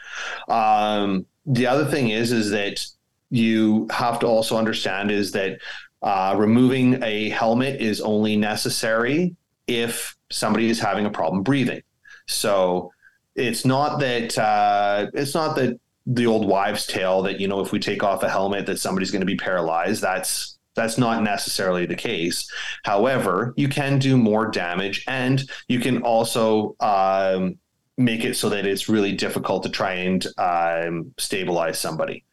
Um, 0.48 1.26
the 1.46 1.66
other 1.66 1.84
thing 1.84 2.10
is 2.10 2.30
is 2.32 2.50
that 2.50 2.84
you 3.30 3.88
have 3.90 4.18
to 4.20 4.26
also 4.26 4.56
understand 4.56 5.10
is 5.10 5.32
that 5.32 5.58
uh, 6.02 6.34
removing 6.38 7.02
a 7.02 7.28
helmet 7.30 7.80
is 7.80 8.00
only 8.00 8.36
necessary 8.36 9.34
if 9.66 10.16
somebody 10.30 10.68
is 10.70 10.80
having 10.80 11.06
a 11.06 11.10
problem 11.10 11.42
breathing. 11.42 11.82
So 12.26 12.92
it's 13.34 13.64
not 13.64 13.98
that 14.00 14.38
uh, 14.38 15.08
it's 15.14 15.34
not 15.34 15.56
that 15.56 15.78
the 16.06 16.26
old 16.26 16.46
wives' 16.46 16.86
tale 16.86 17.22
that 17.22 17.40
you 17.40 17.48
know 17.48 17.60
if 17.60 17.72
we 17.72 17.78
take 17.78 18.02
off 18.02 18.22
a 18.22 18.28
helmet 18.28 18.66
that 18.66 18.78
somebody's 18.78 19.10
going 19.10 19.20
to 19.20 19.26
be 19.26 19.36
paralyzed. 19.36 20.00
That's 20.00 20.58
that's 20.74 20.98
not 20.98 21.22
necessarily 21.22 21.86
the 21.86 21.96
case. 21.96 22.50
However, 22.84 23.54
you 23.56 23.68
can 23.68 23.98
do 23.98 24.16
more 24.16 24.50
damage, 24.50 25.04
and 25.08 25.42
you 25.68 25.80
can 25.80 26.02
also 26.02 26.76
um, 26.80 27.58
make 27.96 28.24
it 28.24 28.36
so 28.36 28.48
that 28.48 28.66
it's 28.66 28.88
really 28.88 29.12
difficult 29.12 29.62
to 29.64 29.68
try 29.68 29.94
and 29.94 30.26
um, 30.38 31.12
stabilize 31.18 31.78
somebody. 31.78 32.24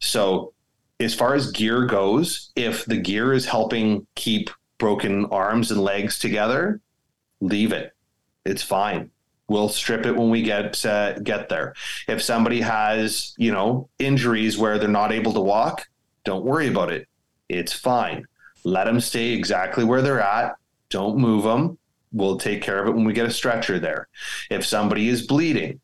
So 0.00 0.52
as 1.00 1.14
far 1.14 1.34
as 1.34 1.50
gear 1.52 1.86
goes, 1.86 2.52
if 2.56 2.84
the 2.86 2.96
gear 2.96 3.32
is 3.32 3.46
helping 3.46 4.06
keep 4.14 4.50
broken 4.78 5.26
arms 5.26 5.70
and 5.70 5.82
legs 5.82 6.18
together, 6.18 6.80
leave 7.40 7.72
it. 7.72 7.92
It's 8.44 8.62
fine. 8.62 9.10
We'll 9.48 9.68
strip 9.68 10.06
it 10.06 10.16
when 10.16 10.30
we 10.30 10.42
get 10.42 10.84
uh, 10.84 11.18
get 11.20 11.48
there. 11.48 11.74
If 12.08 12.20
somebody 12.20 12.60
has, 12.60 13.32
you 13.36 13.52
know, 13.52 13.88
injuries 13.98 14.58
where 14.58 14.78
they're 14.78 14.88
not 14.88 15.12
able 15.12 15.32
to 15.34 15.40
walk, 15.40 15.86
don't 16.24 16.44
worry 16.44 16.66
about 16.68 16.92
it. 16.92 17.08
It's 17.48 17.72
fine. 17.72 18.26
Let 18.64 18.84
them 18.84 19.00
stay 19.00 19.32
exactly 19.32 19.84
where 19.84 20.02
they're 20.02 20.20
at. 20.20 20.56
Don't 20.90 21.18
move 21.18 21.44
them. 21.44 21.78
We'll 22.12 22.38
take 22.38 22.62
care 22.62 22.82
of 22.82 22.88
it 22.88 22.94
when 22.94 23.04
we 23.04 23.12
get 23.12 23.26
a 23.26 23.32
stretcher 23.32 23.78
there. 23.78 24.08
If 24.50 24.64
somebody 24.64 25.08
is 25.08 25.26
bleeding, 25.26 25.80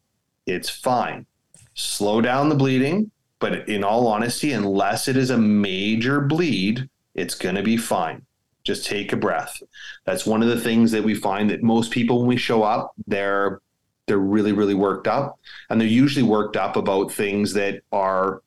it's 0.46 0.70
fine. 0.70 1.26
Slow 1.74 2.20
down 2.20 2.48
the 2.48 2.54
bleeding, 2.54 3.10
but 3.38 3.68
in 3.68 3.84
all 3.84 4.06
honesty, 4.06 4.52
unless 4.52 5.08
it 5.08 5.16
is 5.16 5.30
a 5.30 5.38
major 5.38 6.20
bleed, 6.20 6.88
it's 7.14 7.34
going 7.34 7.54
to 7.54 7.62
be 7.62 7.76
fine. 7.76 8.24
Just 8.64 8.86
take 8.86 9.12
a 9.12 9.16
breath. 9.16 9.60
That's 10.04 10.24
one 10.24 10.42
of 10.42 10.48
the 10.48 10.60
things 10.60 10.92
that 10.92 11.02
we 11.02 11.14
find 11.14 11.50
that 11.50 11.62
most 11.62 11.90
people, 11.90 12.20
when 12.20 12.28
we 12.28 12.36
show 12.36 12.62
up, 12.62 12.92
they're 13.06 13.60
they're 14.06 14.18
really 14.18 14.52
really 14.52 14.74
worked 14.74 15.06
up, 15.08 15.38
and 15.70 15.80
they're 15.80 15.88
usually 15.88 16.22
worked 16.22 16.56
up 16.56 16.76
about 16.76 17.12
things 17.12 17.52
that 17.54 17.82
are 17.92 18.42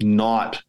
not 0.00 0.62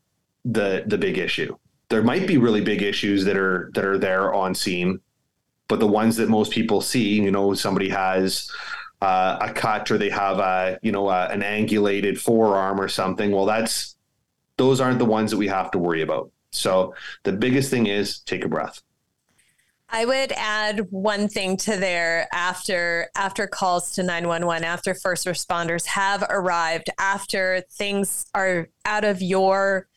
the 0.45 0.83
the 0.87 0.97
big 0.97 1.17
issue. 1.17 1.55
There 1.89 2.03
might 2.03 2.27
be 2.27 2.37
really 2.37 2.61
big 2.61 2.81
issues 2.81 3.25
that 3.25 3.37
are 3.37 3.71
that 3.73 3.83
are 3.83 3.97
there 3.97 4.33
on 4.33 4.53
scene, 4.53 4.99
but 5.67 5.79
the 5.79 5.87
ones 5.87 6.17
that 6.17 6.29
most 6.29 6.51
people 6.51 6.81
see, 6.81 7.21
you 7.21 7.31
know, 7.31 7.53
somebody 7.53 7.89
has 7.89 8.51
uh, 9.01 9.37
a 9.41 9.51
cut 9.53 9.89
or 9.89 9.97
they 9.97 10.09
have 10.09 10.39
a 10.39 10.79
you 10.81 10.91
know 10.91 11.09
a, 11.09 11.27
an 11.27 11.41
angulated 11.41 12.19
forearm 12.19 12.79
or 12.81 12.89
something 12.89 13.31
well 13.31 13.45
that's 13.45 13.95
those 14.59 14.81
aren't 14.81 14.99
the 14.99 15.05
ones 15.05 15.31
that 15.31 15.37
we 15.37 15.47
have 15.47 15.71
to 15.71 15.79
worry 15.79 16.01
about. 16.01 16.29
So 16.51 16.93
the 17.23 17.31
biggest 17.31 17.71
thing 17.71 17.87
is 17.87 18.19
take 18.19 18.43
a 18.43 18.49
breath. 18.49 18.81
I 19.91 20.05
would 20.05 20.33
add 20.33 20.91
one 20.91 21.27
thing 21.27 21.57
to 21.57 21.77
there. 21.77 22.27
After 22.31 23.07
after 23.15 23.47
calls 23.47 23.93
to 23.93 24.03
911 24.03 24.63
after 24.63 24.93
first 24.93 25.25
responders 25.25 25.85
have 25.85 26.23
arrived 26.29 26.89
after 26.99 27.63
things 27.71 28.27
are 28.35 28.69
out 28.85 29.05
of 29.05 29.21
your 29.21 29.87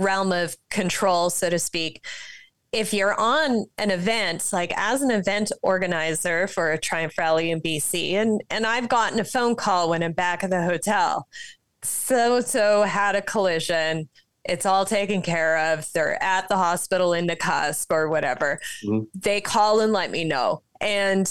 realm 0.00 0.32
of 0.32 0.56
control 0.70 1.30
so 1.30 1.50
to 1.50 1.58
speak 1.58 2.02
if 2.72 2.94
you're 2.94 3.18
on 3.18 3.66
an 3.78 3.90
event, 3.90 4.48
like 4.52 4.72
as 4.76 5.02
an 5.02 5.10
event 5.10 5.50
organizer 5.62 6.46
for 6.46 6.70
a 6.70 6.78
Triumph 6.78 7.18
Rally 7.18 7.50
in 7.50 7.60
BC, 7.60 8.12
and 8.12 8.42
and 8.50 8.66
I've 8.66 8.88
gotten 8.88 9.18
a 9.18 9.24
phone 9.24 9.56
call 9.56 9.90
when 9.90 10.02
I'm 10.02 10.12
back 10.12 10.44
at 10.44 10.50
the 10.50 10.62
hotel. 10.62 11.26
So 11.82 12.40
so 12.40 12.82
had 12.82 13.16
a 13.16 13.22
collision. 13.22 14.08
It's 14.44 14.66
all 14.66 14.84
taken 14.84 15.20
care 15.20 15.72
of. 15.72 15.90
They're 15.92 16.22
at 16.22 16.48
the 16.48 16.56
hospital 16.56 17.12
in 17.12 17.26
the 17.26 17.36
cusp 17.36 17.92
or 17.92 18.08
whatever. 18.08 18.60
Mm-hmm. 18.84 19.04
They 19.14 19.40
call 19.40 19.80
and 19.80 19.92
let 19.92 20.10
me 20.10 20.24
know. 20.24 20.62
And 20.80 21.30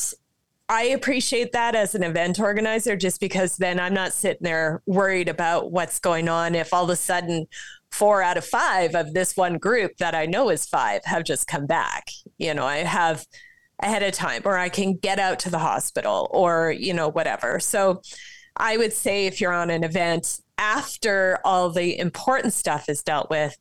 I 0.68 0.84
appreciate 0.84 1.54
that 1.54 1.74
as 1.74 1.96
an 1.96 2.04
event 2.04 2.40
organizer, 2.40 2.96
just 2.96 3.20
because 3.20 3.58
then 3.58 3.80
I'm 3.80 3.96
not 3.96 4.14
sitting 4.14 4.44
there 4.44 4.84
worried 4.86 5.28
about 5.28 5.72
what's 5.72 6.00
going 6.00 6.30
on. 6.30 6.54
If 6.54 6.72
all 6.72 6.84
of 6.84 6.90
a 6.92 6.96
sudden 6.96 7.48
four 7.92 8.22
out 8.22 8.38
of 8.38 8.46
five 8.46 8.96
of 8.96 9.14
this 9.14 9.36
one 9.36 9.58
group 9.58 9.98
that 9.98 10.16
I 10.16 10.26
know 10.26 10.50
is 10.50 10.66
five 10.66 11.02
have 11.06 11.24
just 11.24 11.48
come 11.48 11.66
back. 11.66 12.10
You 12.38 12.54
know, 12.54 12.66
I 12.66 12.78
have 12.78 13.26
ahead 13.82 14.04
of 14.04 14.12
time, 14.14 14.42
or 14.44 14.58
I 14.58 14.68
can 14.68 14.96
get 14.96 15.20
out 15.20 15.40
to 15.40 15.50
the 15.50 15.60
hospital, 15.60 16.28
or, 16.32 16.72
you 16.72 16.94
know, 16.94 17.10
whatever. 17.10 17.62
So 17.62 18.02
I 18.58 18.76
would 18.76 18.92
say 18.92 19.26
if 19.26 19.40
you're 19.40 19.54
on 19.54 19.70
an 19.70 19.86
event 19.86 20.42
after 20.58 21.40
all 21.46 21.70
the 21.70 21.98
important 21.98 22.54
stuff 22.54 22.90
is 22.90 23.02
dealt 23.02 23.30
with, 23.30 23.58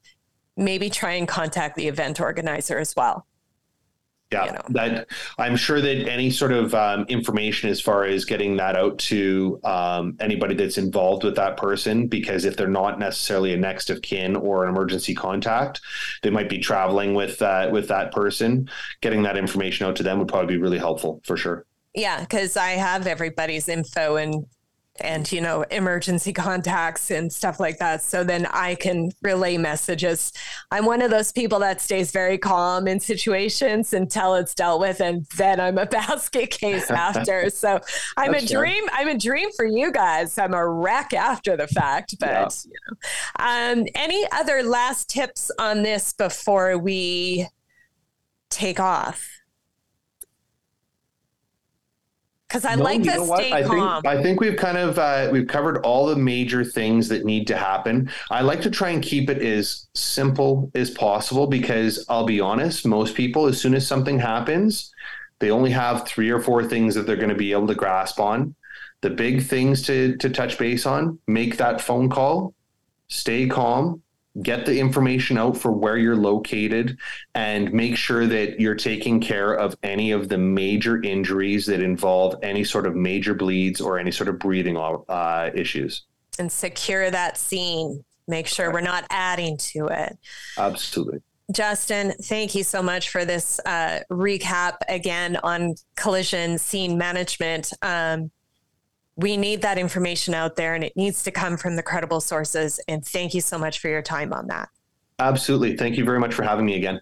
maybe 0.56 0.90
try 0.90 1.12
and 1.12 1.28
contact 1.28 1.76
the 1.76 1.86
event 1.86 2.20
organizer 2.20 2.80
as 2.80 2.96
well. 2.96 3.27
Yeah, 4.30 4.44
you 4.44 4.52
know. 4.52 4.62
that 4.70 5.08
I'm 5.38 5.56
sure 5.56 5.80
that 5.80 6.06
any 6.06 6.30
sort 6.30 6.52
of 6.52 6.74
um, 6.74 7.06
information 7.08 7.70
as 7.70 7.80
far 7.80 8.04
as 8.04 8.26
getting 8.26 8.56
that 8.58 8.76
out 8.76 8.98
to 8.98 9.58
um, 9.64 10.16
anybody 10.20 10.54
that's 10.54 10.76
involved 10.76 11.24
with 11.24 11.36
that 11.36 11.56
person, 11.56 12.08
because 12.08 12.44
if 12.44 12.56
they're 12.56 12.68
not 12.68 12.98
necessarily 12.98 13.54
a 13.54 13.56
next 13.56 13.88
of 13.88 14.02
kin 14.02 14.36
or 14.36 14.64
an 14.64 14.70
emergency 14.70 15.14
contact, 15.14 15.80
they 16.22 16.28
might 16.28 16.50
be 16.50 16.58
traveling 16.58 17.14
with 17.14 17.38
that 17.38 17.72
with 17.72 17.88
that 17.88 18.12
person. 18.12 18.68
Getting 19.00 19.22
that 19.22 19.38
information 19.38 19.86
out 19.86 19.96
to 19.96 20.02
them 20.02 20.18
would 20.18 20.28
probably 20.28 20.56
be 20.56 20.60
really 20.60 20.78
helpful 20.78 21.22
for 21.24 21.36
sure. 21.36 21.64
Yeah, 21.94 22.20
because 22.20 22.56
I 22.56 22.72
have 22.72 23.06
everybody's 23.06 23.68
info 23.68 24.16
and 24.16 24.44
and 25.00 25.30
you 25.30 25.40
know 25.40 25.62
emergency 25.70 26.32
contacts 26.46 27.10
and 27.10 27.32
stuff 27.32 27.60
like 27.60 27.78
that. 27.78 28.02
So 28.02 28.24
then 28.24 28.46
i 28.46 28.74
can 28.74 29.12
relay 29.22 29.56
messages. 29.56 30.32
I'm 30.70 30.84
one 30.84 31.02
of 31.02 31.10
those 31.10 31.32
people 31.32 31.58
that 31.60 31.80
stays 31.80 32.10
very 32.10 32.38
calm 32.38 32.88
in 32.88 33.00
situations 33.00 33.92
until 33.92 34.34
it's 34.34 34.54
dealt 34.54 34.80
with 34.80 35.00
and 35.00 35.26
then 35.36 35.60
i'm 35.60 35.78
a 35.78 35.86
basket 35.98 36.50
case 36.50 36.90
after. 36.90 37.50
So 37.58 37.80
i'm 38.16 38.32
That's 38.32 38.44
a 38.44 38.54
dream 38.54 38.86
fair. 38.86 38.98
i'm 38.98 39.08
a 39.08 39.18
dream 39.18 39.48
for 39.56 39.64
you 39.64 39.90
guys. 39.90 40.38
I'm 40.38 40.54
a 40.54 40.68
wreck 40.68 41.12
after 41.12 41.56
the 41.56 41.66
fact 41.66 42.14
but 42.20 42.30
yeah. 42.30 42.48
you 42.64 42.72
know. 42.90 43.80
Um, 43.80 43.86
any 43.94 44.26
other 44.32 44.62
last 44.62 45.08
tips 45.08 45.50
on 45.58 45.82
this 45.82 46.12
before 46.12 46.78
we 46.78 47.48
take 48.50 48.80
off 48.80 49.28
because 52.48 52.64
I 52.64 52.74
no, 52.76 52.82
like 52.82 53.02
the 53.02 53.24
stay 53.36 53.52
I 53.52 53.62
calm. 53.62 54.02
Think, 54.02 54.06
I 54.06 54.22
think 54.22 54.40
we've 54.40 54.56
kind 54.56 54.78
of 54.78 54.98
uh, 54.98 55.28
we've 55.30 55.46
covered 55.46 55.78
all 55.78 56.06
the 56.06 56.16
major 56.16 56.64
things 56.64 57.08
that 57.08 57.24
need 57.24 57.46
to 57.48 57.56
happen. 57.56 58.10
I 58.30 58.40
like 58.40 58.62
to 58.62 58.70
try 58.70 58.90
and 58.90 59.02
keep 59.02 59.28
it 59.28 59.42
as 59.42 59.86
simple 59.94 60.70
as 60.74 60.90
possible 60.90 61.46
because 61.46 62.04
I'll 62.08 62.26
be 62.26 62.40
honest, 62.40 62.86
most 62.86 63.14
people, 63.14 63.46
as 63.46 63.60
soon 63.60 63.74
as 63.74 63.86
something 63.86 64.18
happens, 64.18 64.92
they 65.40 65.50
only 65.50 65.70
have 65.70 66.06
three 66.06 66.30
or 66.30 66.40
four 66.40 66.64
things 66.64 66.94
that 66.94 67.06
they're 67.06 67.16
going 67.16 67.28
to 67.28 67.34
be 67.34 67.52
able 67.52 67.66
to 67.66 67.74
grasp 67.74 68.18
on. 68.18 68.54
The 69.02 69.10
big 69.10 69.42
things 69.42 69.82
to 69.82 70.16
to 70.16 70.30
touch 70.30 70.58
base 70.58 70.86
on: 70.86 71.18
make 71.26 71.58
that 71.58 71.80
phone 71.80 72.08
call, 72.08 72.54
stay 73.08 73.46
calm, 73.46 74.02
get 74.42 74.66
the 74.66 74.78
information 74.78 75.38
out 75.38 75.56
for 75.56 75.72
where 75.72 75.96
you're 75.96 76.16
located 76.16 76.98
and 77.34 77.72
make 77.72 77.96
sure 77.96 78.26
that 78.26 78.60
you're 78.60 78.74
taking 78.74 79.20
care 79.20 79.54
of 79.54 79.76
any 79.82 80.12
of 80.12 80.28
the 80.28 80.38
major 80.38 81.02
injuries 81.02 81.66
that 81.66 81.80
involve 81.80 82.36
any 82.42 82.64
sort 82.64 82.86
of 82.86 82.94
major 82.94 83.34
bleeds 83.34 83.80
or 83.80 83.98
any 83.98 84.10
sort 84.10 84.28
of 84.28 84.38
breathing 84.38 84.76
uh, 84.76 85.50
issues. 85.54 86.04
And 86.38 86.50
secure 86.50 87.10
that 87.10 87.36
scene. 87.36 88.04
Make 88.28 88.46
sure 88.46 88.70
we're 88.70 88.82
not 88.82 89.04
adding 89.08 89.56
to 89.56 89.86
it. 89.86 90.18
Absolutely. 90.58 91.22
Justin, 91.50 92.12
thank 92.24 92.54
you 92.54 92.62
so 92.62 92.82
much 92.82 93.08
for 93.08 93.24
this 93.24 93.58
uh, 93.64 94.00
recap 94.10 94.76
again 94.88 95.38
on 95.42 95.76
collision 95.96 96.58
scene 96.58 96.98
management. 96.98 97.72
Um, 97.80 98.30
we 99.18 99.36
need 99.36 99.62
that 99.62 99.78
information 99.78 100.32
out 100.32 100.56
there 100.56 100.74
and 100.74 100.84
it 100.84 100.96
needs 100.96 101.22
to 101.24 101.30
come 101.30 101.56
from 101.56 101.76
the 101.76 101.82
credible 101.82 102.20
sources. 102.20 102.80
And 102.88 103.04
thank 103.04 103.34
you 103.34 103.40
so 103.40 103.58
much 103.58 103.80
for 103.80 103.88
your 103.88 104.00
time 104.00 104.32
on 104.32 104.46
that. 104.46 104.68
Absolutely. 105.18 105.76
Thank 105.76 105.98
you 105.98 106.04
very 106.04 106.20
much 106.20 106.32
for 106.32 106.44
having 106.44 106.64
me 106.64 106.76
again. 106.76 107.00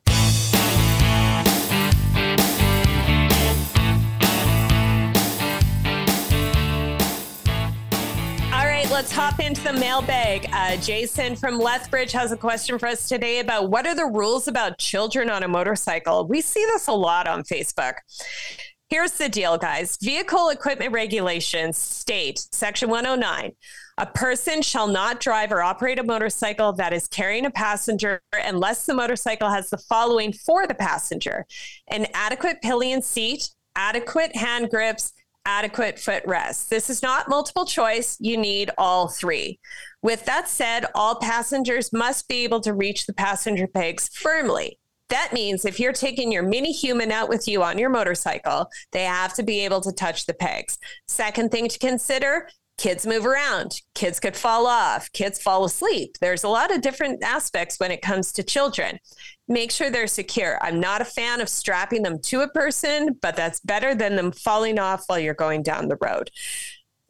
right, 8.87 8.95
let's 8.95 9.13
hop 9.13 9.41
into 9.41 9.63
the 9.63 9.73
mailbag. 9.73 10.49
Uh, 10.53 10.77
Jason 10.77 11.35
from 11.35 11.59
Lethbridge 11.59 12.13
has 12.13 12.33
a 12.33 12.37
question 12.37 12.79
for 12.79 12.87
us 12.87 13.09
today 13.09 13.41
about 13.41 13.71
what 13.71 13.87
are 13.87 13.95
the 13.95 14.07
rules 14.07 14.49
about 14.49 14.79
children 14.79 15.31
on 15.31 15.43
a 15.43 15.49
motorcycle? 15.49 16.27
We 16.27 16.41
see 16.41 16.65
this 16.67 16.87
a 16.87 16.93
lot 16.93 17.27
on 17.27 17.43
Facebook. 17.43 17.95
Here's 18.89 19.13
the 19.13 19.29
deal, 19.29 19.59
guys. 19.59 19.99
Vehicle 20.01 20.51
equipment 20.51 20.93
regulations 20.93 21.77
state, 21.77 22.47
Section 22.53 22.89
109, 22.89 23.51
a 23.99 24.07
person 24.07 24.63
shall 24.63 24.87
not 24.87 25.19
drive 25.19 25.51
or 25.51 25.61
operate 25.61 25.99
a 25.99 26.05
motorcycle 26.05 26.73
that 26.75 26.93
is 26.93 27.09
carrying 27.09 27.47
a 27.47 27.51
passenger 27.51 28.21
unless 28.33 28.87
the 28.87 28.95
motorcycle 28.95 29.51
has 29.51 29.71
the 29.71 29.79
following 29.79 30.33
for 30.33 30.69
the 30.69 30.75
passenger 30.75 31.47
an 31.89 32.07
adequate 32.15 32.63
pillion 32.63 33.03
seat, 33.03 33.51
adequate 33.75 34.37
hand 34.37 34.71
grips, 34.71 35.13
adequate 35.45 35.97
footrest. 35.97 36.69
This 36.69 36.89
is 36.89 37.03
not 37.03 37.29
multiple 37.29 37.67
choice. 37.67 38.17
You 38.21 38.37
need 38.37 38.71
all 38.79 39.09
three. 39.09 39.59
With 40.01 40.25
that 40.27 40.49
said, 40.49 40.87
all 40.95 41.17
passengers 41.17 41.93
must 41.93 42.29
be 42.29 42.45
able 42.45 42.61
to 42.61 42.73
reach 42.73 43.07
the 43.07 43.15
passenger 43.15 43.67
pegs 43.67 44.09
firmly. 44.15 44.79
That 45.09 45.33
means 45.33 45.65
if 45.65 45.79
you're 45.79 45.93
taking 45.93 46.33
your 46.33 46.43
mini 46.43 46.73
human 46.73 47.13
out 47.13 47.29
with 47.29 47.47
you 47.47 47.63
on 47.63 47.79
your 47.79 47.91
motorcycle, 47.91 48.69
they 48.93 49.05
have 49.05 49.35
to 49.35 49.43
be 49.43 49.61
able 49.61 49.81
to 49.83 49.93
touch 49.93 50.27
the 50.27 50.35
pegs. 50.35 50.79
Second 51.07 51.51
thing 51.51 51.69
to 51.69 51.79
consider 51.79 52.49
kids 52.79 53.07
move 53.07 53.25
around, 53.25 53.81
kids 53.95 54.21
could 54.21 54.37
fall 54.37 54.67
off, 54.67 55.11
kids 55.13 55.41
fall 55.41 55.65
asleep. 55.65 56.17
There's 56.21 56.45
a 56.45 56.49
lot 56.49 56.75
of 56.75 56.83
different 56.83 57.23
aspects 57.23 57.79
when 57.79 57.91
it 57.91 58.03
comes 58.03 58.33
to 58.33 58.43
children. 58.43 58.99
Make 59.49 59.71
sure 59.71 59.91
they're 59.91 60.07
secure. 60.07 60.59
I'm 60.61 60.81
not 60.81 61.01
a 61.01 61.07
fan 61.07 61.41
of 61.41 61.49
strapping 61.49 62.03
them 62.03 62.19
to 62.25 62.41
a 62.41 62.49
person, 62.49 63.17
but 63.23 63.37
that's 63.37 63.61
better 63.61 63.95
than 63.95 64.17
them 64.17 64.33
falling 64.33 64.79
off 64.79 65.05
while 65.07 65.19
you're 65.19 65.35
going 65.35 65.63
down 65.63 65.89
the 65.89 65.99
road. 66.01 66.31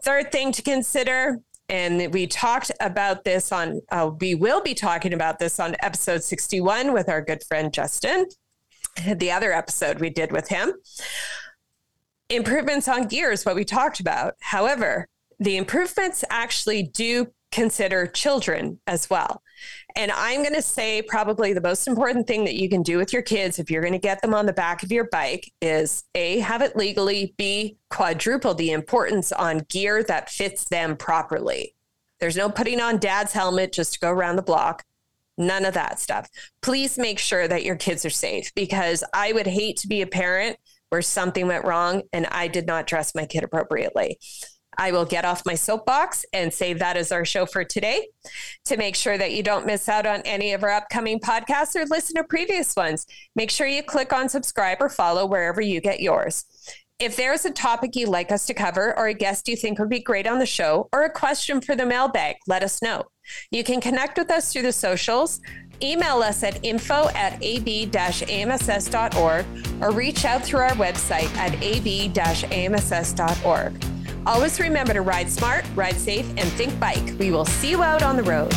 Third 0.02 0.30
thing 0.30 0.52
to 0.52 0.62
consider 0.62 1.40
and 1.68 2.12
we 2.12 2.26
talked 2.26 2.70
about 2.80 3.24
this 3.24 3.50
on, 3.50 3.80
uh, 3.90 4.10
we 4.20 4.34
will 4.34 4.62
be 4.62 4.74
talking 4.74 5.12
about 5.12 5.38
this 5.38 5.58
on 5.58 5.74
episode 5.80 6.22
61 6.22 6.92
with 6.92 7.08
our 7.08 7.20
good 7.20 7.42
friend 7.42 7.72
Justin, 7.72 8.26
the 9.16 9.32
other 9.32 9.52
episode 9.52 9.98
we 9.98 10.10
did 10.10 10.30
with 10.30 10.48
him. 10.48 10.72
Improvements 12.28 12.88
on 12.88 13.06
gears, 13.06 13.44
what 13.44 13.56
we 13.56 13.64
talked 13.64 14.00
about. 14.00 14.34
However, 14.40 15.06
the 15.38 15.56
improvements 15.56 16.24
actually 16.30 16.84
do 16.84 17.28
consider 17.52 18.06
children 18.06 18.80
as 18.86 19.10
well. 19.10 19.42
And 19.94 20.10
I'm 20.12 20.42
going 20.42 20.54
to 20.54 20.62
say 20.62 21.02
probably 21.02 21.52
the 21.52 21.60
most 21.60 21.86
important 21.86 22.26
thing 22.26 22.44
that 22.44 22.54
you 22.54 22.68
can 22.68 22.82
do 22.82 22.98
with 22.98 23.12
your 23.12 23.22
kids 23.22 23.58
if 23.58 23.70
you're 23.70 23.82
going 23.82 23.92
to 23.92 23.98
get 23.98 24.22
them 24.22 24.34
on 24.34 24.46
the 24.46 24.52
back 24.52 24.82
of 24.82 24.92
your 24.92 25.04
bike 25.04 25.52
is 25.60 26.04
A, 26.14 26.38
have 26.40 26.62
it 26.62 26.76
legally, 26.76 27.34
B, 27.36 27.78
quadruple 27.90 28.54
the 28.54 28.72
importance 28.72 29.32
on 29.32 29.66
gear 29.68 30.02
that 30.04 30.30
fits 30.30 30.64
them 30.64 30.96
properly. 30.96 31.74
There's 32.20 32.36
no 32.36 32.48
putting 32.48 32.80
on 32.80 32.98
dad's 32.98 33.32
helmet 33.32 33.72
just 33.72 33.94
to 33.94 34.00
go 34.00 34.10
around 34.10 34.36
the 34.36 34.42
block. 34.42 34.84
None 35.38 35.64
of 35.64 35.74
that 35.74 36.00
stuff. 36.00 36.28
Please 36.62 36.96
make 36.96 37.18
sure 37.18 37.46
that 37.46 37.64
your 37.64 37.76
kids 37.76 38.04
are 38.04 38.10
safe 38.10 38.54
because 38.54 39.04
I 39.12 39.32
would 39.32 39.46
hate 39.46 39.76
to 39.78 39.88
be 39.88 40.00
a 40.00 40.06
parent 40.06 40.56
where 40.88 41.02
something 41.02 41.46
went 41.46 41.64
wrong 41.64 42.02
and 42.12 42.26
I 42.26 42.48
did 42.48 42.66
not 42.66 42.86
dress 42.86 43.14
my 43.14 43.26
kid 43.26 43.44
appropriately. 43.44 44.18
I 44.78 44.92
will 44.92 45.04
get 45.04 45.24
off 45.24 45.46
my 45.46 45.54
soapbox 45.54 46.24
and 46.32 46.52
say 46.52 46.72
that 46.74 46.96
is 46.96 47.12
our 47.12 47.24
show 47.24 47.46
for 47.46 47.64
today. 47.64 48.08
To 48.66 48.76
make 48.76 48.96
sure 48.96 49.16
that 49.18 49.32
you 49.32 49.42
don't 49.42 49.66
miss 49.66 49.88
out 49.88 50.06
on 50.06 50.22
any 50.22 50.52
of 50.52 50.62
our 50.62 50.70
upcoming 50.70 51.20
podcasts 51.20 51.76
or 51.76 51.84
listen 51.86 52.16
to 52.16 52.24
previous 52.24 52.74
ones, 52.76 53.06
make 53.34 53.50
sure 53.50 53.66
you 53.66 53.82
click 53.82 54.12
on 54.12 54.28
subscribe 54.28 54.78
or 54.80 54.88
follow 54.88 55.26
wherever 55.26 55.60
you 55.60 55.80
get 55.80 56.00
yours. 56.00 56.44
If 56.98 57.16
there's 57.16 57.44
a 57.44 57.50
topic 57.50 57.94
you'd 57.94 58.08
like 58.08 58.32
us 58.32 58.46
to 58.46 58.54
cover, 58.54 58.98
or 58.98 59.08
a 59.08 59.12
guest 59.12 59.48
you 59.48 59.56
think 59.56 59.78
would 59.78 59.90
be 59.90 60.00
great 60.00 60.26
on 60.26 60.38
the 60.38 60.46
show, 60.46 60.88
or 60.94 61.02
a 61.02 61.10
question 61.10 61.60
for 61.60 61.76
the 61.76 61.84
mailbag, 61.84 62.36
let 62.46 62.62
us 62.62 62.80
know. 62.80 63.04
You 63.50 63.64
can 63.64 63.82
connect 63.82 64.16
with 64.16 64.30
us 64.30 64.50
through 64.50 64.62
the 64.62 64.72
socials, 64.72 65.42
email 65.82 66.22
us 66.22 66.42
at 66.42 66.64
info 66.64 67.10
at 67.10 67.34
ab-amss.org, 67.42 68.24
or 69.82 69.90
reach 69.90 70.24
out 70.24 70.42
through 70.42 70.60
our 70.60 70.70
website 70.70 71.36
at 71.36 71.52
ab-amss.org. 71.62 72.56
Always 74.26 74.58
remember 74.58 74.92
to 74.92 75.02
ride 75.02 75.30
smart, 75.30 75.64
ride 75.76 75.94
safe, 75.94 76.28
and 76.36 76.50
think 76.52 76.78
bike. 76.80 77.14
We 77.16 77.30
will 77.30 77.44
see 77.44 77.70
you 77.70 77.84
out 77.84 78.02
on 78.02 78.16
the 78.16 78.24
road. 78.24 78.52